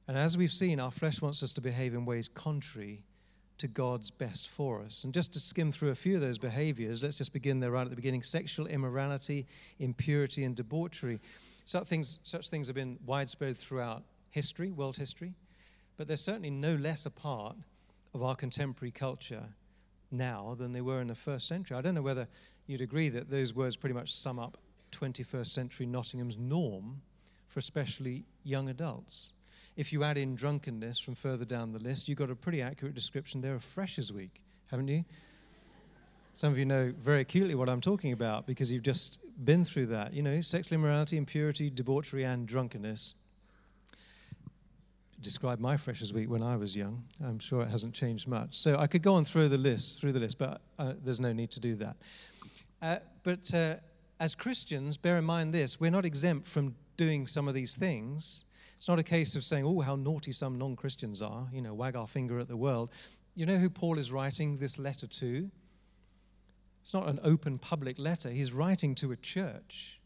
And 0.08 0.18
as 0.18 0.38
we've 0.38 0.52
seen, 0.52 0.80
our 0.80 0.92
flesh 0.92 1.22
wants 1.22 1.44
us 1.44 1.54
to 1.54 1.62
behave 1.62 1.94
in 1.94 2.06
ways 2.06 2.28
contrary 2.28 3.04
to 3.60 3.68
God's 3.68 4.10
best 4.10 4.50
for 4.50 4.82
us. 4.82 5.04
And 5.04 5.14
just 5.14 5.34
to 5.34 5.40
skim 5.40 5.72
through 5.72 5.90
a 5.90 5.96
few 5.96 6.16
of 6.16 6.22
those 6.22 6.38
behaviors, 6.38 7.04
let's 7.04 7.18
just 7.18 7.34
begin 7.34 7.60
there 7.60 7.72
right 7.72 7.84
at 7.84 7.90
the 7.90 7.96
beginning 7.96 8.24
sexual 8.24 8.68
immorality, 8.68 9.46
impurity, 9.78 10.44
and 10.46 10.56
debauchery. 10.56 11.20
Such 11.66 11.86
things, 11.86 12.20
such 12.24 12.50
things 12.50 12.68
have 12.68 12.76
been 12.76 12.98
widespread 13.06 13.58
throughout 13.58 14.04
history, 14.32 14.72
world 14.72 14.98
history, 14.98 15.34
but 15.98 16.08
they're 16.08 16.18
certainly 16.18 16.50
no 16.50 16.76
less 16.76 17.06
a 17.06 17.12
part 17.12 17.58
of 18.14 18.24
our 18.24 18.36
contemporary 18.36 18.92
culture 18.92 19.50
now 20.10 20.56
than 20.58 20.72
they 20.72 20.82
were 20.82 21.02
in 21.02 21.08
the 21.08 21.16
first 21.16 21.48
century. 21.48 21.78
I 21.78 21.82
don't 21.82 21.94
know 21.94 22.02
whether 22.02 22.28
you'd 22.66 22.82
agree 22.82 23.10
that 23.10 23.30
those 23.30 23.54
words 23.54 23.76
pretty 23.76 23.94
much 23.94 24.14
sum 24.14 24.40
up 24.40 24.58
21st 24.92 25.48
century 25.48 25.86
Nottingham's 25.86 26.38
norm 26.38 27.02
for 27.48 27.60
especially 27.60 28.26
young 28.44 28.70
adults. 28.70 29.34
If 29.76 29.94
you 29.94 30.04
add 30.04 30.18
in 30.18 30.36
drunkenness 30.36 31.00
from 31.00 31.16
further 31.16 31.46
down 31.46 31.72
the 31.72 31.80
list, 31.80 32.08
you've 32.10 32.18
got 32.18 32.30
a 32.30 32.36
pretty 32.36 32.62
accurate 32.62 32.96
description 32.96 33.42
there 33.42 33.56
of 33.56 33.64
Freshers 33.64 34.12
Week, 34.12 34.42
haven't 34.68 34.88
you? 34.88 35.06
Some 36.34 36.52
of 36.52 36.58
you 36.58 36.66
know 36.66 36.94
very 37.02 37.22
acutely 37.22 37.56
what 37.56 37.70
I'm 37.70 37.82
talking 37.82 38.12
about 38.12 38.48
because 38.48 38.72
you've 38.72 38.84
just 38.84 39.20
been 39.44 39.66
through 39.66 39.88
that. 39.88 40.14
You 40.14 40.22
know, 40.22 40.42
sexual 40.42 40.76
immorality, 40.76 41.18
impurity, 41.18 41.70
debauchery, 41.70 42.24
and 42.24 42.48
drunkenness. 42.48 43.14
Describe 45.22 45.60
my 45.60 45.76
Freshers 45.76 46.14
Week 46.14 46.30
when 46.30 46.42
I 46.42 46.56
was 46.56 46.78
young. 46.78 47.04
I'm 47.22 47.40
sure 47.40 47.62
it 47.62 47.70
hasn't 47.70 47.94
changed 47.94 48.28
much. 48.28 48.56
So 48.56 48.78
I 48.78 48.88
could 48.88 49.02
go 49.02 49.16
on 49.16 49.26
through 49.26 49.50
the 49.50 49.58
list, 49.58 50.00
through 50.00 50.14
the 50.14 50.20
list, 50.20 50.38
but 50.38 50.62
uh, 50.78 50.94
there's 51.04 51.20
no 51.20 51.34
need 51.34 51.52
to 51.52 51.60
do 51.60 51.76
that. 51.76 51.98
Uh, 52.82 52.98
but 53.24 53.54
uh, 53.54 53.76
as 54.20 54.36
Christians, 54.36 54.98
bear 54.98 55.18
in 55.18 55.26
mind 55.26 55.54
this: 55.54 55.80
we're 55.80 55.92
not 55.92 56.06
exempt 56.06 56.48
from 56.48 56.76
doing 56.98 57.28
some 57.28 57.48
of 57.48 57.54
these 57.54 57.76
things. 57.76 58.46
It's 58.78 58.88
not 58.88 59.00
a 59.00 59.04
case 59.04 59.36
of 59.36 59.44
saying, 59.44 59.66
oh, 59.66 59.82
how 59.82 59.96
naughty 59.96 60.32
some 60.32 60.58
non 60.58 60.76
Christians 60.76 61.22
are, 61.22 61.48
you 61.52 61.62
know, 61.62 61.74
wag 61.74 61.96
our 61.96 62.08
finger 62.08 62.40
at 62.40 62.48
the 62.48 62.56
world. 62.56 62.90
You 63.36 63.46
know 63.46 63.58
who 63.58 63.70
Paul 63.70 63.98
is 63.98 64.12
writing 64.12 64.58
this 64.58 64.80
letter 64.80 65.08
to? 65.08 65.52
It's 66.82 66.94
not 66.94 67.08
an 67.08 67.20
open 67.24 67.58
public 67.60 68.00
letter. 68.00 68.30
He's 68.30 68.52
writing 68.54 68.96
to 68.96 69.12
a 69.12 69.16
church. 69.16 70.00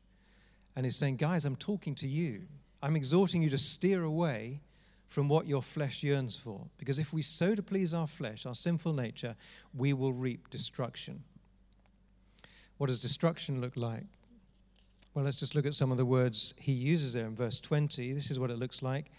And 0.75 0.85
he's 0.85 0.95
saying, 0.95 1.17
guys, 1.17 1.45
I'm 1.45 1.55
talking 1.55 1.95
to 1.95 2.07
you. 2.07 2.43
I'm 2.81 2.95
exhorting 2.95 3.43
you 3.43 3.49
to 3.51 3.57
steer 3.57 4.03
away 4.03 4.61
from 5.07 5.29
what 5.29 5.45
your 5.45 5.61
flesh 5.61 6.01
yearns 6.01 6.35
for. 6.35 6.65
Because 6.77 6.97
if 6.97 7.13
we 7.13 7.21
sow 7.21 7.53
to 7.53 7.61
please 7.61 7.93
our 7.93 8.07
flesh, 8.07 8.45
our 8.45 8.55
sinful 8.55 8.93
nature, 8.93 9.35
we 9.73 9.93
will 9.93 10.13
reap 10.13 10.49
destruction. 10.49 11.23
What 12.83 12.89
does 12.89 12.99
destruction 12.99 13.61
look 13.61 13.77
like? 13.77 14.07
Well, 15.13 15.23
let's 15.23 15.37
just 15.37 15.55
look 15.55 15.65
at 15.65 15.73
some 15.73 15.89
of 15.89 15.97
the 15.97 16.03
words 16.03 16.53
he 16.57 16.73
uses 16.73 17.13
there 17.13 17.25
in 17.25 17.33
verse 17.33 17.61
20. 17.61 18.11
This 18.11 18.29
is 18.29 18.41
what 18.41 18.51
it 18.51 18.59
looks 18.59 18.81
like 18.81 19.09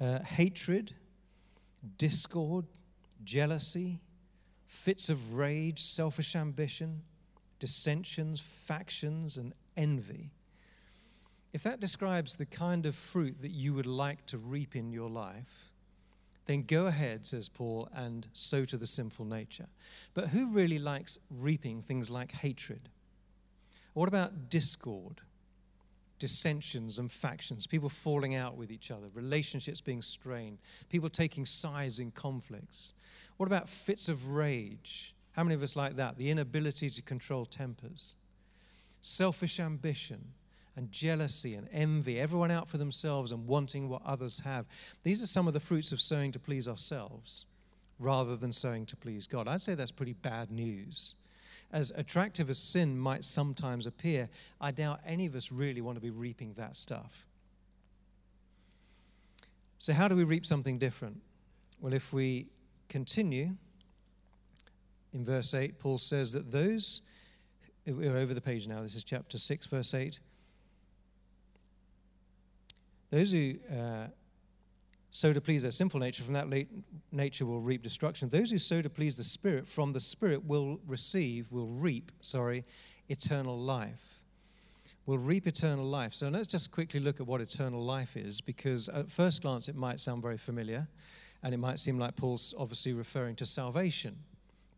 uh, 0.00 0.18
hatred, 0.24 0.96
discord, 1.96 2.66
jealousy, 3.22 4.00
fits 4.66 5.10
of 5.10 5.36
rage, 5.36 5.80
selfish 5.80 6.34
ambition, 6.34 7.02
dissensions, 7.60 8.40
factions, 8.40 9.36
and 9.36 9.54
envy. 9.76 10.32
If 11.52 11.62
that 11.62 11.78
describes 11.78 12.34
the 12.34 12.46
kind 12.46 12.84
of 12.84 12.96
fruit 12.96 13.42
that 13.42 13.52
you 13.52 13.74
would 13.74 13.86
like 13.86 14.26
to 14.26 14.38
reap 14.38 14.74
in 14.74 14.90
your 14.90 15.08
life, 15.08 15.70
then 16.46 16.62
go 16.62 16.86
ahead, 16.86 17.26
says 17.26 17.48
Paul, 17.48 17.88
and 17.94 18.26
sow 18.32 18.64
to 18.64 18.76
the 18.76 18.86
sinful 18.86 19.24
nature. 19.24 19.68
But 20.14 20.30
who 20.30 20.48
really 20.48 20.80
likes 20.80 21.20
reaping 21.30 21.80
things 21.80 22.10
like 22.10 22.32
hatred? 22.32 22.88
What 23.94 24.08
about 24.08 24.50
discord? 24.50 25.22
dissensions 26.24 26.98
and 26.98 27.12
factions, 27.12 27.66
people 27.66 27.90
falling 27.90 28.34
out 28.34 28.56
with 28.56 28.70
each 28.70 28.90
other, 28.90 29.08
relationships 29.12 29.82
being 29.82 30.00
strained, 30.00 30.56
people 30.88 31.10
taking 31.10 31.44
sides 31.44 31.98
in 31.98 32.10
conflicts? 32.10 32.94
What 33.36 33.46
about 33.46 33.68
fits 33.68 34.08
of 34.08 34.30
rage? 34.30 35.14
How 35.32 35.42
many 35.42 35.54
of 35.54 35.62
us 35.62 35.76
like 35.76 35.96
that? 35.96 36.16
The 36.16 36.30
inability 36.30 36.88
to 36.88 37.02
control 37.02 37.44
tempers, 37.44 38.14
selfish 39.02 39.60
ambition, 39.60 40.32
and 40.76 40.90
jealousy 40.90 41.54
and 41.54 41.68
envy, 41.70 42.18
everyone 42.18 42.50
out 42.50 42.68
for 42.68 42.78
themselves 42.78 43.30
and 43.30 43.46
wanting 43.46 43.88
what 43.88 44.00
others 44.04 44.40
have. 44.40 44.66
These 45.02 45.22
are 45.22 45.26
some 45.26 45.46
of 45.46 45.52
the 45.52 45.60
fruits 45.60 45.92
of 45.92 46.00
sowing 46.00 46.32
to 46.32 46.38
please 46.38 46.66
ourselves 46.66 47.44
rather 47.98 48.34
than 48.34 48.50
sowing 48.50 48.86
to 48.86 48.96
please 48.96 49.26
God. 49.26 49.46
I'd 49.46 49.62
say 49.62 49.74
that's 49.74 49.92
pretty 49.92 50.14
bad 50.14 50.50
news 50.50 51.14
as 51.72 51.92
attractive 51.96 52.50
as 52.50 52.58
sin 52.58 52.98
might 52.98 53.24
sometimes 53.24 53.86
appear, 53.86 54.28
I 54.60 54.70
doubt 54.70 55.00
any 55.06 55.26
of 55.26 55.34
us 55.34 55.50
really 55.50 55.80
want 55.80 55.96
to 55.96 56.00
be 56.00 56.10
reaping 56.10 56.54
that 56.54 56.76
stuff. 56.76 57.26
So, 59.78 59.92
how 59.92 60.08
do 60.08 60.16
we 60.16 60.24
reap 60.24 60.46
something 60.46 60.78
different? 60.78 61.20
Well, 61.80 61.92
if 61.92 62.12
we 62.12 62.46
continue 62.88 63.56
in 65.12 65.24
verse 65.24 65.52
8, 65.52 65.78
Paul 65.78 65.98
says 65.98 66.32
that 66.32 66.50
those, 66.50 67.02
we're 67.86 68.16
over 68.16 68.34
the 68.34 68.40
page 68.40 68.66
now, 68.66 68.82
this 68.82 68.94
is 68.94 69.04
chapter 69.04 69.38
6, 69.38 69.66
verse 69.66 69.92
8. 69.92 70.20
Those 73.10 73.32
who 73.32 73.54
uh, 73.70 74.06
sow 75.14 75.32
to 75.32 75.40
please 75.40 75.62
their 75.62 75.70
sinful 75.70 76.00
nature, 76.00 76.24
from 76.24 76.34
that 76.34 76.48
nature 77.12 77.46
will 77.46 77.60
reap 77.60 77.82
destruction. 77.82 78.28
Those 78.28 78.50
who 78.50 78.58
sow 78.58 78.82
to 78.82 78.90
please 78.90 79.16
the 79.16 79.22
Spirit, 79.22 79.68
from 79.68 79.92
the 79.92 80.00
Spirit 80.00 80.44
will 80.44 80.80
receive, 80.88 81.52
will 81.52 81.68
reap, 81.68 82.10
sorry, 82.20 82.64
eternal 83.08 83.56
life. 83.56 84.18
Will 85.06 85.18
reap 85.18 85.46
eternal 85.46 85.84
life. 85.84 86.14
So 86.14 86.28
let's 86.30 86.48
just 86.48 86.72
quickly 86.72 86.98
look 86.98 87.20
at 87.20 87.28
what 87.28 87.40
eternal 87.40 87.80
life 87.80 88.16
is, 88.16 88.40
because 88.40 88.88
at 88.88 89.08
first 89.08 89.42
glance 89.42 89.68
it 89.68 89.76
might 89.76 90.00
sound 90.00 90.20
very 90.20 90.36
familiar, 90.36 90.88
and 91.44 91.54
it 91.54 91.58
might 91.58 91.78
seem 91.78 91.96
like 91.96 92.16
Paul's 92.16 92.52
obviously 92.58 92.92
referring 92.92 93.36
to 93.36 93.46
salvation. 93.46 94.16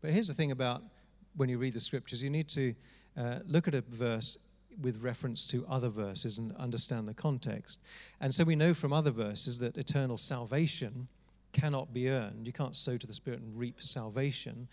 But 0.01 0.11
here's 0.11 0.27
the 0.27 0.35
thing 0.35 0.51
about 0.51 0.83
when 1.35 1.49
you 1.49 1.57
read 1.57 1.73
the 1.73 1.79
scriptures, 1.79 2.23
you 2.23 2.29
need 2.29 2.47
to 2.49 2.75
uh, 3.17 3.39
look 3.47 3.67
at 3.67 3.73
a 3.73 3.81
verse 3.81 4.37
with 4.79 5.03
reference 5.03 5.45
to 5.47 5.65
other 5.67 5.89
verses 5.89 6.37
and 6.37 6.55
understand 6.57 7.07
the 7.07 7.13
context. 7.13 7.79
And 8.19 8.33
so 8.33 8.43
we 8.43 8.55
know 8.55 8.73
from 8.73 8.93
other 8.93 9.11
verses 9.11 9.59
that 9.59 9.77
eternal 9.77 10.17
salvation 10.17 11.07
cannot 11.53 11.93
be 11.93 12.09
earned. 12.09 12.45
You 12.45 12.53
can't 12.53 12.75
sow 12.75 12.97
to 12.97 13.07
the 13.07 13.13
Spirit 13.13 13.41
and 13.41 13.57
reap 13.57 13.81
salvation. 13.81 14.67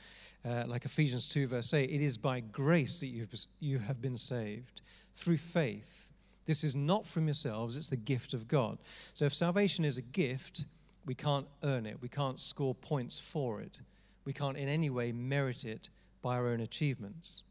Uh, 0.45 0.65
like 0.67 0.85
Ephesians 0.85 1.29
2, 1.29 1.47
verse 1.47 1.73
8, 1.73 1.91
it 1.91 2.01
is 2.01 2.19
by 2.19 2.41
grace 2.41 3.01
that 3.01 3.07
you've, 3.07 3.33
you 3.61 3.79
have 3.79 4.03
been 4.03 4.17
saved 4.17 4.83
through 5.15 5.39
faith. 5.39 6.09
This 6.47 6.63
is 6.63 6.75
not 6.75 7.07
from 7.07 7.27
yourselves, 7.27 7.77
it's 7.77 7.89
the 7.89 7.97
gift 7.97 8.35
of 8.35 8.47
God. 8.47 8.79
So 9.15 9.25
if 9.25 9.35
salvation 9.35 9.85
is 9.85 9.97
a 9.97 10.03
gift, 10.03 10.67
we 11.07 11.15
can't 11.15 11.47
earn 11.63 11.87
it, 11.87 12.03
we 12.03 12.09
can't 12.09 12.39
score 12.39 12.75
points 12.75 13.19
for 13.19 13.61
it, 13.61 13.81
we 14.27 14.35
can't 14.35 14.59
in 14.59 14.69
any 14.69 14.91
way 14.91 15.13
merit 15.13 15.65
it 15.65 15.89
by 16.21 16.37
our 16.37 16.49
own 16.49 16.61
achievements. 16.61 17.43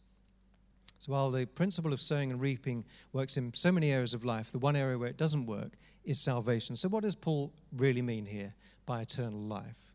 So 1.03 1.11
while 1.11 1.31
the 1.31 1.45
principle 1.45 1.91
of 1.91 1.99
sowing 1.99 2.31
and 2.31 2.39
reaping 2.39 2.85
works 3.11 3.35
in 3.35 3.53
so 3.55 3.73
many 3.73 3.91
areas 3.91 4.13
of 4.13 4.23
life, 4.23 4.53
the 4.53 4.57
one 4.57 4.77
area 4.77 4.97
where 4.97 5.09
it 5.09 5.17
doesn't 5.17 5.45
work 5.45 5.73
is 6.05 6.17
salvation. 6.17 6.77
So 6.77 6.87
what 6.87 7.03
does 7.03 7.13
Paul 7.13 7.51
really 7.75 8.01
mean 8.01 8.25
here 8.25 8.53
by 8.85 9.01
eternal 9.01 9.41
life? 9.41 9.91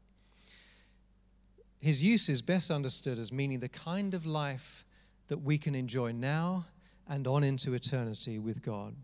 His 1.80 2.04
use 2.04 2.28
is 2.28 2.42
best 2.42 2.70
understood 2.70 3.18
as 3.18 3.32
meaning 3.32 3.60
the 3.60 3.70
kind 3.70 4.12
of 4.12 4.26
life 4.26 4.84
that 5.28 5.38
we 5.38 5.56
can 5.56 5.74
enjoy 5.74 6.12
now 6.12 6.66
and 7.08 7.26
on 7.26 7.42
into 7.42 7.72
eternity 7.72 8.38
with 8.38 8.60
God. 8.60 8.94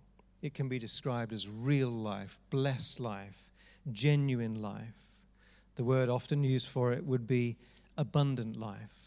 It 0.43 0.53
can 0.53 0.69
be 0.69 0.79
described 0.79 1.33
as 1.33 1.49
real 1.49 1.89
life, 1.89 2.39
blessed 2.51 3.01
life, 3.01 3.51
genuine 3.91 4.61
life. 4.61 5.07
The 5.77 5.85
word 5.85 6.11
often 6.11 6.45
used 6.45 6.69
for 6.69 6.93
it 6.93 7.07
would 7.07 7.27
be 7.27 7.57
abundant 7.97 8.59
life. 8.59 9.04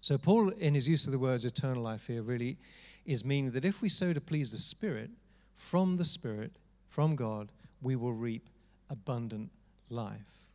So, 0.00 0.16
Paul, 0.16 0.50
in 0.50 0.74
his 0.74 0.88
use 0.88 1.06
of 1.06 1.12
the 1.12 1.18
words 1.18 1.44
eternal 1.44 1.82
life 1.82 2.06
here, 2.06 2.22
really 2.22 2.56
is 3.04 3.24
meaning 3.24 3.50
that 3.52 3.64
if 3.64 3.82
we 3.82 3.88
sow 3.88 4.12
to 4.12 4.20
please 4.20 4.52
the 4.52 4.58
Spirit, 4.58 5.10
from 5.56 5.96
the 5.96 6.04
Spirit, 6.04 6.52
from 6.88 7.16
God, 7.16 7.50
we 7.82 7.96
will 7.96 8.12
reap 8.12 8.48
abundant 8.88 9.50
life. 9.90 10.46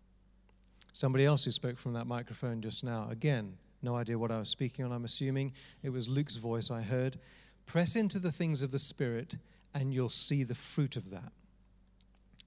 Somebody 0.93 1.25
else 1.25 1.45
who 1.45 1.51
spoke 1.51 1.77
from 1.77 1.93
that 1.93 2.07
microphone 2.07 2.61
just 2.61 2.83
now, 2.83 3.07
again, 3.11 3.57
no 3.81 3.95
idea 3.95 4.17
what 4.17 4.31
I 4.31 4.39
was 4.39 4.49
speaking 4.49 4.83
on, 4.83 4.91
I'm 4.91 5.05
assuming. 5.05 5.53
It 5.83 5.89
was 5.89 6.09
Luke's 6.09 6.37
voice 6.37 6.71
I 6.71 6.81
heard. 6.81 7.19
Press 7.65 7.95
into 7.95 8.17
the 8.17 8.31
things 8.31 8.63
of 8.63 8.71
the 8.71 8.79
Spirit, 8.79 9.35
and 9.73 9.93
you'll 9.93 10.09
see 10.09 10.43
the 10.43 10.55
fruit 10.55 10.95
of 10.95 11.11
that. 11.11 11.31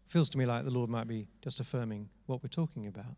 Feels 0.06 0.30
to 0.30 0.38
me 0.38 0.46
like 0.46 0.64
the 0.64 0.70
Lord 0.70 0.88
might 0.88 1.06
be 1.06 1.28
just 1.42 1.60
affirming 1.60 2.08
what 2.26 2.42
we're 2.42 2.48
talking 2.48 2.86
about. 2.86 3.14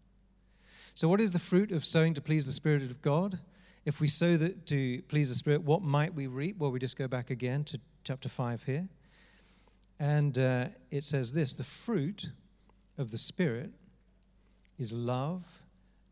So, 0.93 1.09
what 1.09 1.21
is 1.21 1.33
the 1.33 1.39
fruit 1.39 1.71
of 1.71 1.85
sowing 1.85 2.15
to 2.15 2.21
please 2.21 2.47
the 2.47 2.53
Spirit 2.53 2.83
of 2.83 3.01
God? 3.01 3.39
If 3.85 4.01
we 4.01 4.09
sow 4.09 4.37
that 4.37 4.67
to 4.67 5.03
please 5.09 5.31
the 5.31 5.35
Spirit, 5.35 5.63
what 5.63 5.83
might 5.83 6.15
we 6.15 6.27
reap? 6.27 6.59
Well, 6.59 6.71
we 6.71 6.79
just 6.79 6.99
go 6.99 7.09
back 7.09 7.31
again 7.31 7.65
to 7.65 7.81
chapter 8.05 8.29
5 8.29 8.65
here. 8.65 8.89
And 9.99 10.39
uh, 10.39 10.67
it 10.91 11.05
says 11.05 11.33
this 11.33 11.55
the 11.55 11.65
fruit 11.65 12.31
of 12.99 13.11
the 13.11 13.19
Spirit 13.19 13.71
is 14.79 14.93
love, 14.93 15.45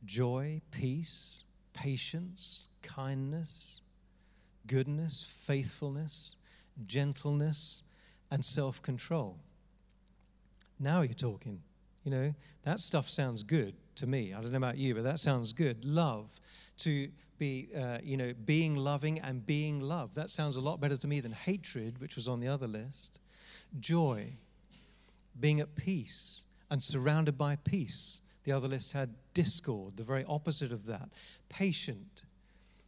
joy, 0.04 0.62
peace, 0.70 1.44
patience, 1.74 2.68
kindness, 2.82 3.82
goodness, 4.66 5.26
faithfulness, 5.28 6.36
gentleness, 6.86 7.82
and 8.30 8.44
self 8.44 8.80
control. 8.80 9.38
Now 10.78 11.02
you're 11.02 11.14
talking. 11.14 11.60
You 12.04 12.10
know, 12.10 12.34
that 12.62 12.80
stuff 12.80 13.10
sounds 13.10 13.42
good 13.42 13.74
to 13.96 14.06
me. 14.06 14.32
I 14.32 14.40
don't 14.40 14.52
know 14.52 14.56
about 14.56 14.78
you, 14.78 14.94
but 14.94 15.04
that 15.04 15.20
sounds 15.20 15.52
good. 15.52 15.84
Love, 15.84 16.40
to 16.78 17.10
be, 17.38 17.68
uh, 17.76 17.98
you 18.02 18.16
know, 18.16 18.32
being 18.44 18.76
loving 18.76 19.18
and 19.20 19.46
being 19.46 19.80
loved. 19.80 20.14
That 20.14 20.30
sounds 20.30 20.56
a 20.56 20.60
lot 20.60 20.80
better 20.80 20.96
to 20.96 21.08
me 21.08 21.20
than 21.20 21.32
hatred, 21.32 22.00
which 22.00 22.16
was 22.16 22.28
on 22.28 22.40
the 22.40 22.48
other 22.48 22.66
list. 22.66 23.18
Joy, 23.78 24.34
being 25.38 25.60
at 25.60 25.74
peace 25.74 26.44
and 26.70 26.82
surrounded 26.82 27.38
by 27.38 27.56
peace. 27.56 28.20
The 28.44 28.52
other 28.52 28.68
list 28.68 28.92
had 28.92 29.14
discord, 29.34 29.96
the 29.96 30.02
very 30.02 30.24
opposite 30.26 30.72
of 30.72 30.86
that. 30.86 31.10
Patient, 31.48 32.22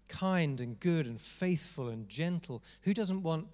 kind 0.08 0.60
and 0.60 0.78
good 0.80 1.06
and 1.06 1.20
faithful 1.20 1.88
and 1.88 2.08
gentle. 2.08 2.62
Who 2.82 2.94
doesn't 2.94 3.22
want, 3.22 3.48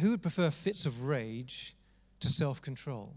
who 0.00 0.10
would 0.10 0.22
prefer 0.22 0.50
fits 0.50 0.86
of 0.86 1.04
rage 1.04 1.74
to 2.20 2.28
self 2.28 2.62
control? 2.62 3.14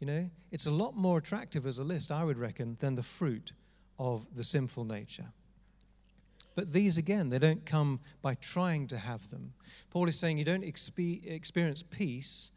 You 0.00 0.06
know, 0.06 0.30
it's 0.50 0.66
a 0.66 0.70
lot 0.70 0.96
more 0.96 1.18
attractive 1.18 1.66
as 1.66 1.78
a 1.78 1.84
list, 1.84 2.10
I 2.10 2.24
would 2.24 2.38
reckon, 2.38 2.76
than 2.80 2.94
the 2.94 3.02
fruit 3.02 3.52
of 3.98 4.26
the 4.34 4.44
sinful 4.44 4.84
nature. 4.84 5.32
But 6.54 6.72
these, 6.72 6.98
again, 6.98 7.30
they 7.30 7.38
don't 7.38 7.66
come 7.66 8.00
by 8.22 8.34
trying 8.34 8.86
to 8.88 8.98
have 8.98 9.30
them. 9.30 9.54
Paul 9.90 10.08
is 10.08 10.18
saying 10.18 10.38
you 10.38 10.44
don't 10.44 10.64
expe- 10.64 11.26
experience 11.26 11.82
peace 11.82 12.52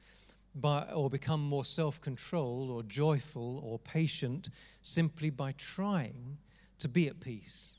by, 0.54 0.84
or 0.94 1.10
become 1.10 1.42
more 1.42 1.66
self 1.66 2.00
controlled 2.02 2.70
or 2.70 2.84
joyful 2.84 3.60
or 3.64 3.80
patient 3.80 4.50
simply 4.82 5.30
by 5.30 5.54
trying 5.58 6.38
to 6.80 6.88
be 6.88 7.08
at 7.08 7.20
peace 7.20 7.76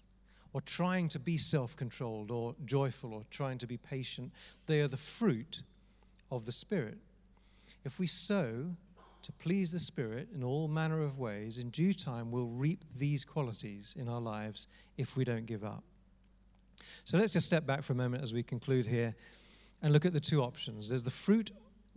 or 0.53 0.61
trying 0.61 1.09
to 1.09 1.19
be 1.19 1.37
self 1.37 1.77
controlled 1.77 2.31
or 2.31 2.55
joyful 2.65 3.15
or 3.15 3.23
trying 3.31 3.59
to 3.59 3.67
be 3.67 3.77
patient. 3.77 4.33
They 4.67 4.81
are 4.81 4.89
the 4.89 4.97
fruit 4.97 5.63
of 6.31 6.47
the 6.47 6.53
Spirit. 6.53 6.99
If 7.85 7.99
we 7.99 8.07
sow 8.07 8.73
to 9.23 9.33
please 9.33 9.73
the 9.73 9.79
Spirit 9.79 10.29
in 10.35 10.43
all 10.43 10.69
manner 10.69 11.03
of 11.03 11.19
ways, 11.19 11.59
in 11.59 11.71
due 11.71 11.95
time 11.95 12.31
we'll 12.31 12.47
reap 12.47 12.85
these 12.97 13.25
qualities 13.25 13.95
in 13.99 14.09
our 14.09 14.21
lives 14.21 14.67
if 14.97 15.17
we 15.17 15.25
don't 15.25 15.47
give 15.47 15.65
up. 15.65 15.85
So 17.05 17.19
let's 17.19 17.33
just 17.33 17.47
step 17.47 17.67
back 17.67 17.83
for 17.83 17.93
a 17.93 17.97
moment 17.97 18.23
as 18.23 18.33
we 18.33 18.43
conclude 18.43 18.87
here 18.87 19.15
and 19.83 19.93
look 19.93 20.05
at 20.05 20.13
the 20.13 20.21
two 20.21 20.43
options. 20.43 20.89
There's 20.89 21.05
the 21.05 21.11
fruit 21.11 21.51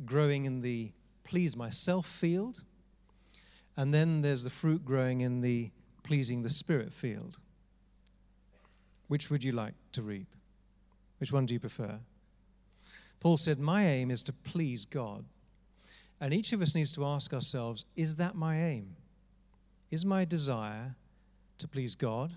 growing 0.05 0.45
in 0.45 0.61
the 0.61 0.91
please 1.23 1.55
myself 1.55 2.05
field, 2.05 2.63
and 3.77 3.93
then 3.93 4.21
there's 4.21 4.43
the 4.43 4.49
fruit 4.49 4.83
growing 4.83 5.21
in 5.21 5.41
the 5.41 5.71
pleasing 6.03 6.43
the 6.43 6.49
Spirit 6.49 6.93
field. 6.93 7.37
Which 9.07 9.29
would 9.29 9.43
you 9.43 9.51
like 9.51 9.73
to 9.93 10.01
reap? 10.01 10.35
Which 11.19 11.31
one 11.31 11.45
do 11.45 11.53
you 11.53 11.59
prefer? 11.59 11.99
Paul 13.19 13.37
said, 13.37 13.59
My 13.59 13.85
aim 13.85 14.09
is 14.09 14.23
to 14.23 14.33
please 14.33 14.85
God. 14.85 15.25
And 16.19 16.33
each 16.33 16.53
of 16.53 16.61
us 16.61 16.75
needs 16.75 16.91
to 16.93 17.05
ask 17.05 17.33
ourselves 17.33 17.85
is 17.95 18.15
that 18.17 18.35
my 18.35 18.61
aim? 18.61 18.95
Is 19.89 20.05
my 20.05 20.23
desire 20.23 20.95
to 21.57 21.67
please 21.67 21.95
God 21.95 22.33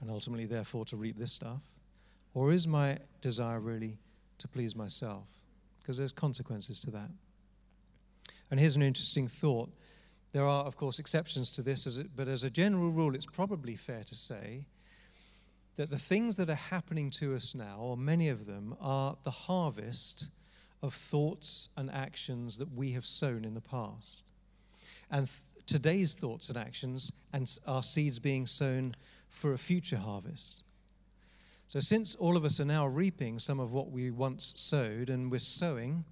and 0.00 0.10
ultimately, 0.10 0.46
therefore, 0.46 0.84
to 0.86 0.96
reap 0.96 1.18
this 1.18 1.32
stuff? 1.32 1.60
Or 2.34 2.52
is 2.52 2.66
my 2.66 2.98
desire 3.20 3.60
really 3.60 3.98
to 4.38 4.48
please 4.48 4.74
myself? 4.76 5.26
Because 5.80 5.98
there's 5.98 6.12
consequences 6.12 6.80
to 6.80 6.90
that. 6.92 7.10
And 8.50 8.58
here's 8.58 8.76
an 8.76 8.82
interesting 8.82 9.28
thought. 9.28 9.70
There 10.32 10.46
are, 10.46 10.64
of 10.64 10.76
course, 10.76 10.98
exceptions 10.98 11.50
to 11.52 11.62
this, 11.62 12.02
but 12.14 12.28
as 12.28 12.44
a 12.44 12.50
general 12.50 12.90
rule, 12.90 13.14
it's 13.14 13.26
probably 13.26 13.76
fair 13.76 14.04
to 14.04 14.14
say 14.14 14.64
that 15.76 15.90
the 15.90 15.98
things 15.98 16.36
that 16.36 16.50
are 16.50 16.54
happening 16.54 17.10
to 17.10 17.34
us 17.34 17.54
now, 17.54 17.78
or 17.78 17.96
many 17.96 18.28
of 18.28 18.46
them, 18.46 18.76
are 18.80 19.16
the 19.22 19.30
harvest 19.30 20.28
of 20.82 20.94
thoughts 20.94 21.68
and 21.76 21.90
actions 21.90 22.58
that 22.58 22.72
we 22.72 22.92
have 22.92 23.06
sown 23.06 23.44
in 23.44 23.54
the 23.54 23.60
past. 23.60 24.24
And 25.10 25.26
th- 25.26 25.40
today's 25.66 26.14
thoughts 26.14 26.48
and 26.48 26.58
actions 26.58 27.12
and 27.32 27.50
our 27.66 27.82
seeds 27.82 28.18
being 28.18 28.46
sown 28.46 28.94
for 29.30 29.52
a 29.52 29.58
future 29.58 29.96
harvest. 29.96 30.62
So, 31.66 31.80
since 31.80 32.14
all 32.16 32.36
of 32.36 32.44
us 32.44 32.60
are 32.60 32.64
now 32.64 32.86
reaping 32.86 33.38
some 33.38 33.60
of 33.60 33.72
what 33.72 33.90
we 33.90 34.10
once 34.10 34.52
sowed, 34.56 35.08
and 35.08 35.30
we're 35.30 35.38
sowing 35.38 36.04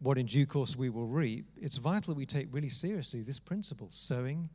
what 0.00 0.16
in 0.16 0.26
due 0.26 0.46
course 0.46 0.76
we 0.76 0.88
will 0.88 1.08
reap, 1.08 1.46
it's 1.60 1.76
vital 1.76 2.14
that 2.14 2.18
we 2.18 2.24
take 2.24 2.46
really 2.52 2.68
seriously 2.68 3.22
this 3.22 3.40
principle 3.40 3.88
sowing 3.90 4.48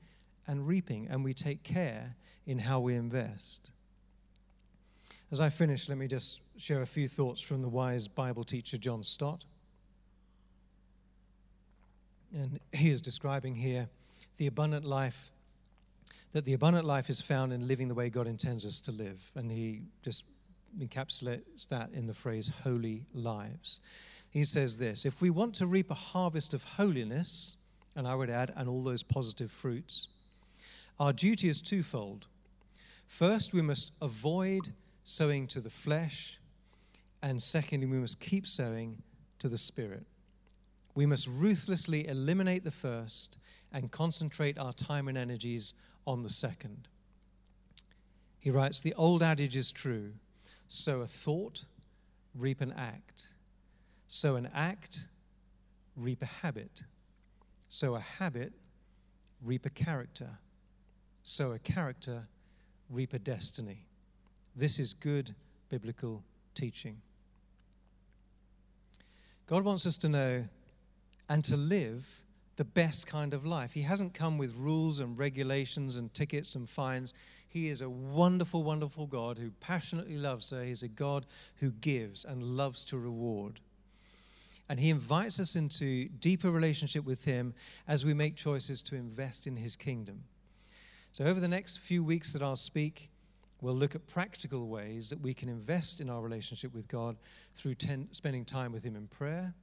and 0.47 0.65
reaping, 0.65 1.07
and 1.09 1.23
we 1.23 1.33
take 1.33 1.63
care 1.63 2.15
in 2.45 2.59
how 2.59 2.79
we 2.79 2.95
invest. 2.95 3.71
As 5.31 5.39
I 5.39 5.49
finish, 5.49 5.89
let 5.89 5.97
me 5.97 6.07
just 6.07 6.39
share 6.57 6.81
a 6.81 6.85
few 6.85 7.07
thoughts 7.07 7.41
from 7.41 7.61
the 7.61 7.69
wise 7.69 8.07
Bible 8.07 8.43
teacher 8.43 8.77
John 8.77 9.03
Stott. 9.03 9.45
And 12.33 12.59
he 12.71 12.89
is 12.89 13.01
describing 13.01 13.55
here 13.55 13.89
the 14.37 14.47
abundant 14.47 14.85
life, 14.85 15.31
that 16.33 16.45
the 16.45 16.53
abundant 16.53 16.85
life 16.85 17.09
is 17.09 17.21
found 17.21 17.53
in 17.53 17.67
living 17.67 17.87
the 17.87 17.93
way 17.93 18.09
God 18.09 18.27
intends 18.27 18.65
us 18.65 18.81
to 18.81 18.91
live. 18.91 19.31
And 19.35 19.51
he 19.51 19.83
just 20.03 20.25
encapsulates 20.79 21.67
that 21.69 21.91
in 21.93 22.07
the 22.07 22.13
phrase 22.13 22.51
holy 22.63 23.05
lives. 23.13 23.79
He 24.31 24.43
says 24.43 24.79
this 24.79 25.05
If 25.05 25.21
we 25.21 25.29
want 25.29 25.53
to 25.55 25.67
reap 25.67 25.91
a 25.91 25.95
harvest 25.95 26.53
of 26.53 26.63
holiness, 26.63 27.57
and 27.95 28.07
I 28.07 28.15
would 28.15 28.31
add, 28.31 28.51
and 28.55 28.67
all 28.67 28.83
those 28.83 29.03
positive 29.03 29.51
fruits, 29.51 30.07
our 30.99 31.13
duty 31.13 31.49
is 31.49 31.61
twofold. 31.61 32.25
First, 33.05 33.53
we 33.53 33.61
must 33.61 33.91
avoid 34.01 34.73
sowing 35.03 35.45
to 35.47 35.61
the 35.61 35.69
flesh, 35.69 36.39
and 37.21 37.41
secondly, 37.41 37.85
we 37.85 37.97
must 37.97 38.19
keep 38.19 38.47
sowing 38.47 39.03
to 39.37 39.47
the 39.47 39.57
Spirit. 39.57 40.05
We 40.95 41.05
must 41.05 41.27
ruthlessly 41.27 42.07
eliminate 42.07 42.63
the 42.63 42.71
first 42.71 43.37
and 43.71 43.91
concentrate 43.91 44.57
our 44.57 44.73
time 44.73 45.07
and 45.07 45.17
energies 45.17 45.73
on 46.05 46.23
the 46.23 46.29
second. 46.29 46.87
He 48.39 48.51
writes 48.51 48.81
The 48.81 48.93
old 48.95 49.23
adage 49.23 49.55
is 49.55 49.71
true 49.71 50.13
sow 50.67 51.01
a 51.01 51.07
thought, 51.07 51.65
reap 52.33 52.59
an 52.61 52.73
act. 52.75 53.27
Sow 54.07 54.35
an 54.35 54.49
act, 54.53 55.07
reap 55.95 56.21
a 56.21 56.25
habit. 56.25 56.81
Sow 57.69 57.95
a 57.95 57.99
habit, 57.99 58.53
reap 59.43 59.65
a 59.65 59.69
character. 59.69 60.39
Sow 61.23 61.51
a 61.51 61.59
character, 61.59 62.27
reap 62.89 63.13
a 63.13 63.19
destiny. 63.19 63.85
This 64.55 64.79
is 64.79 64.93
good 64.93 65.35
biblical 65.69 66.23
teaching. 66.53 67.01
God 69.47 69.63
wants 69.63 69.85
us 69.85 69.97
to 69.97 70.09
know 70.09 70.45
and 71.29 71.43
to 71.45 71.57
live 71.57 72.22
the 72.55 72.65
best 72.65 73.07
kind 73.07 73.33
of 73.33 73.45
life. 73.45 73.73
He 73.73 73.81
hasn't 73.81 74.13
come 74.13 74.37
with 74.37 74.55
rules 74.55 74.99
and 74.99 75.17
regulations 75.17 75.97
and 75.97 76.13
tickets 76.13 76.55
and 76.55 76.69
fines. 76.69 77.13
He 77.47 77.69
is 77.69 77.81
a 77.81 77.89
wonderful, 77.89 78.63
wonderful 78.63 79.07
God 79.07 79.37
who 79.37 79.51
passionately 79.59 80.17
loves 80.17 80.49
her. 80.51 80.63
He's 80.63 80.83
a 80.83 80.87
God 80.87 81.25
who 81.57 81.71
gives 81.71 82.25
and 82.25 82.43
loves 82.43 82.83
to 82.85 82.97
reward. 82.97 83.59
And 84.69 84.79
He 84.79 84.89
invites 84.89 85.39
us 85.39 85.55
into 85.55 86.07
deeper 86.09 86.49
relationship 86.49 87.05
with 87.05 87.25
Him 87.25 87.53
as 87.87 88.05
we 88.05 88.13
make 88.13 88.35
choices 88.35 88.81
to 88.83 88.95
invest 88.95 89.45
in 89.45 89.57
His 89.57 89.75
kingdom. 89.75 90.23
So, 91.11 91.25
over 91.25 91.39
the 91.39 91.47
next 91.47 91.77
few 91.77 92.03
weeks 92.03 92.33
that 92.33 92.41
I'll 92.41 92.55
speak, 92.55 93.11
we'll 93.61 93.75
look 93.75 93.93
at 93.93 94.07
practical 94.07 94.67
ways 94.67 95.09
that 95.09 95.21
we 95.21 95.33
can 95.33 95.49
invest 95.49 96.01
in 96.01 96.09
our 96.09 96.21
relationship 96.21 96.73
with 96.73 96.87
God 96.87 97.17
through 97.55 97.75
ten, 97.75 98.07
spending 98.11 98.45
time 98.45 98.71
with 98.71 98.83
Him 98.83 98.95
in 98.95 99.07
prayer, 99.07 99.53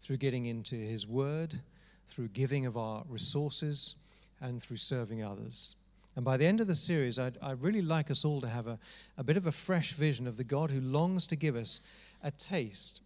through 0.00 0.16
getting 0.16 0.46
into 0.46 0.74
His 0.74 1.06
Word, 1.06 1.60
through 2.08 2.28
giving 2.28 2.66
of 2.66 2.76
our 2.76 3.04
resources, 3.08 3.96
and 4.40 4.62
through 4.62 4.76
serving 4.76 5.22
others. 5.22 5.76
And 6.14 6.24
by 6.24 6.36
the 6.36 6.46
end 6.46 6.60
of 6.60 6.66
the 6.66 6.74
series, 6.74 7.18
I'd, 7.18 7.36
I'd 7.42 7.62
really 7.62 7.82
like 7.82 8.10
us 8.10 8.24
all 8.24 8.40
to 8.40 8.48
have 8.48 8.66
a, 8.66 8.78
a 9.18 9.24
bit 9.24 9.36
of 9.36 9.46
a 9.46 9.52
fresh 9.52 9.92
vision 9.92 10.26
of 10.26 10.36
the 10.36 10.44
God 10.44 10.70
who 10.70 10.80
longs 10.80 11.26
to 11.28 11.36
give 11.36 11.56
us 11.56 11.80
a 12.22 12.30
taste 12.30 13.02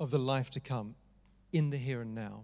of 0.00 0.10
the 0.10 0.18
life 0.18 0.50
to 0.50 0.60
come 0.60 0.96
in 1.52 1.70
the 1.70 1.76
here 1.76 2.00
and 2.00 2.14
now. 2.14 2.42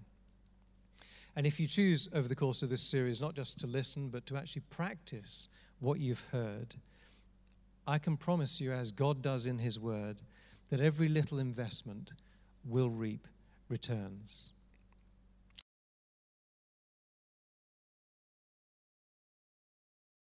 And 1.35 1.47
if 1.47 1.59
you 1.59 1.67
choose 1.67 2.09
over 2.13 2.29
the 2.29 2.37
course 2.37 2.63
of 2.63 2.71
this 2.71 2.83
series 2.83 3.21
not 3.21 3.35
just 3.35 3.59
to 3.61 3.67
listen, 3.67 4.09
but 4.09 4.27
to 4.27 4.37
actually 4.37 4.63
practice 4.71 5.49
what 5.81 6.01
you've 6.01 6.27
heard, 6.33 6.75
I 7.87 7.99
can 7.99 8.17
promise 8.17 8.61
you, 8.61 8.73
as 8.73 8.93
God 8.93 9.23
does 9.23 9.47
in 9.47 9.59
His 9.59 9.81
Word, 9.81 10.21
that 10.71 10.81
every 10.81 11.09
little 11.09 11.39
investment 11.39 12.13
will 12.65 12.91
reap 12.91 13.27
returns. 13.69 14.51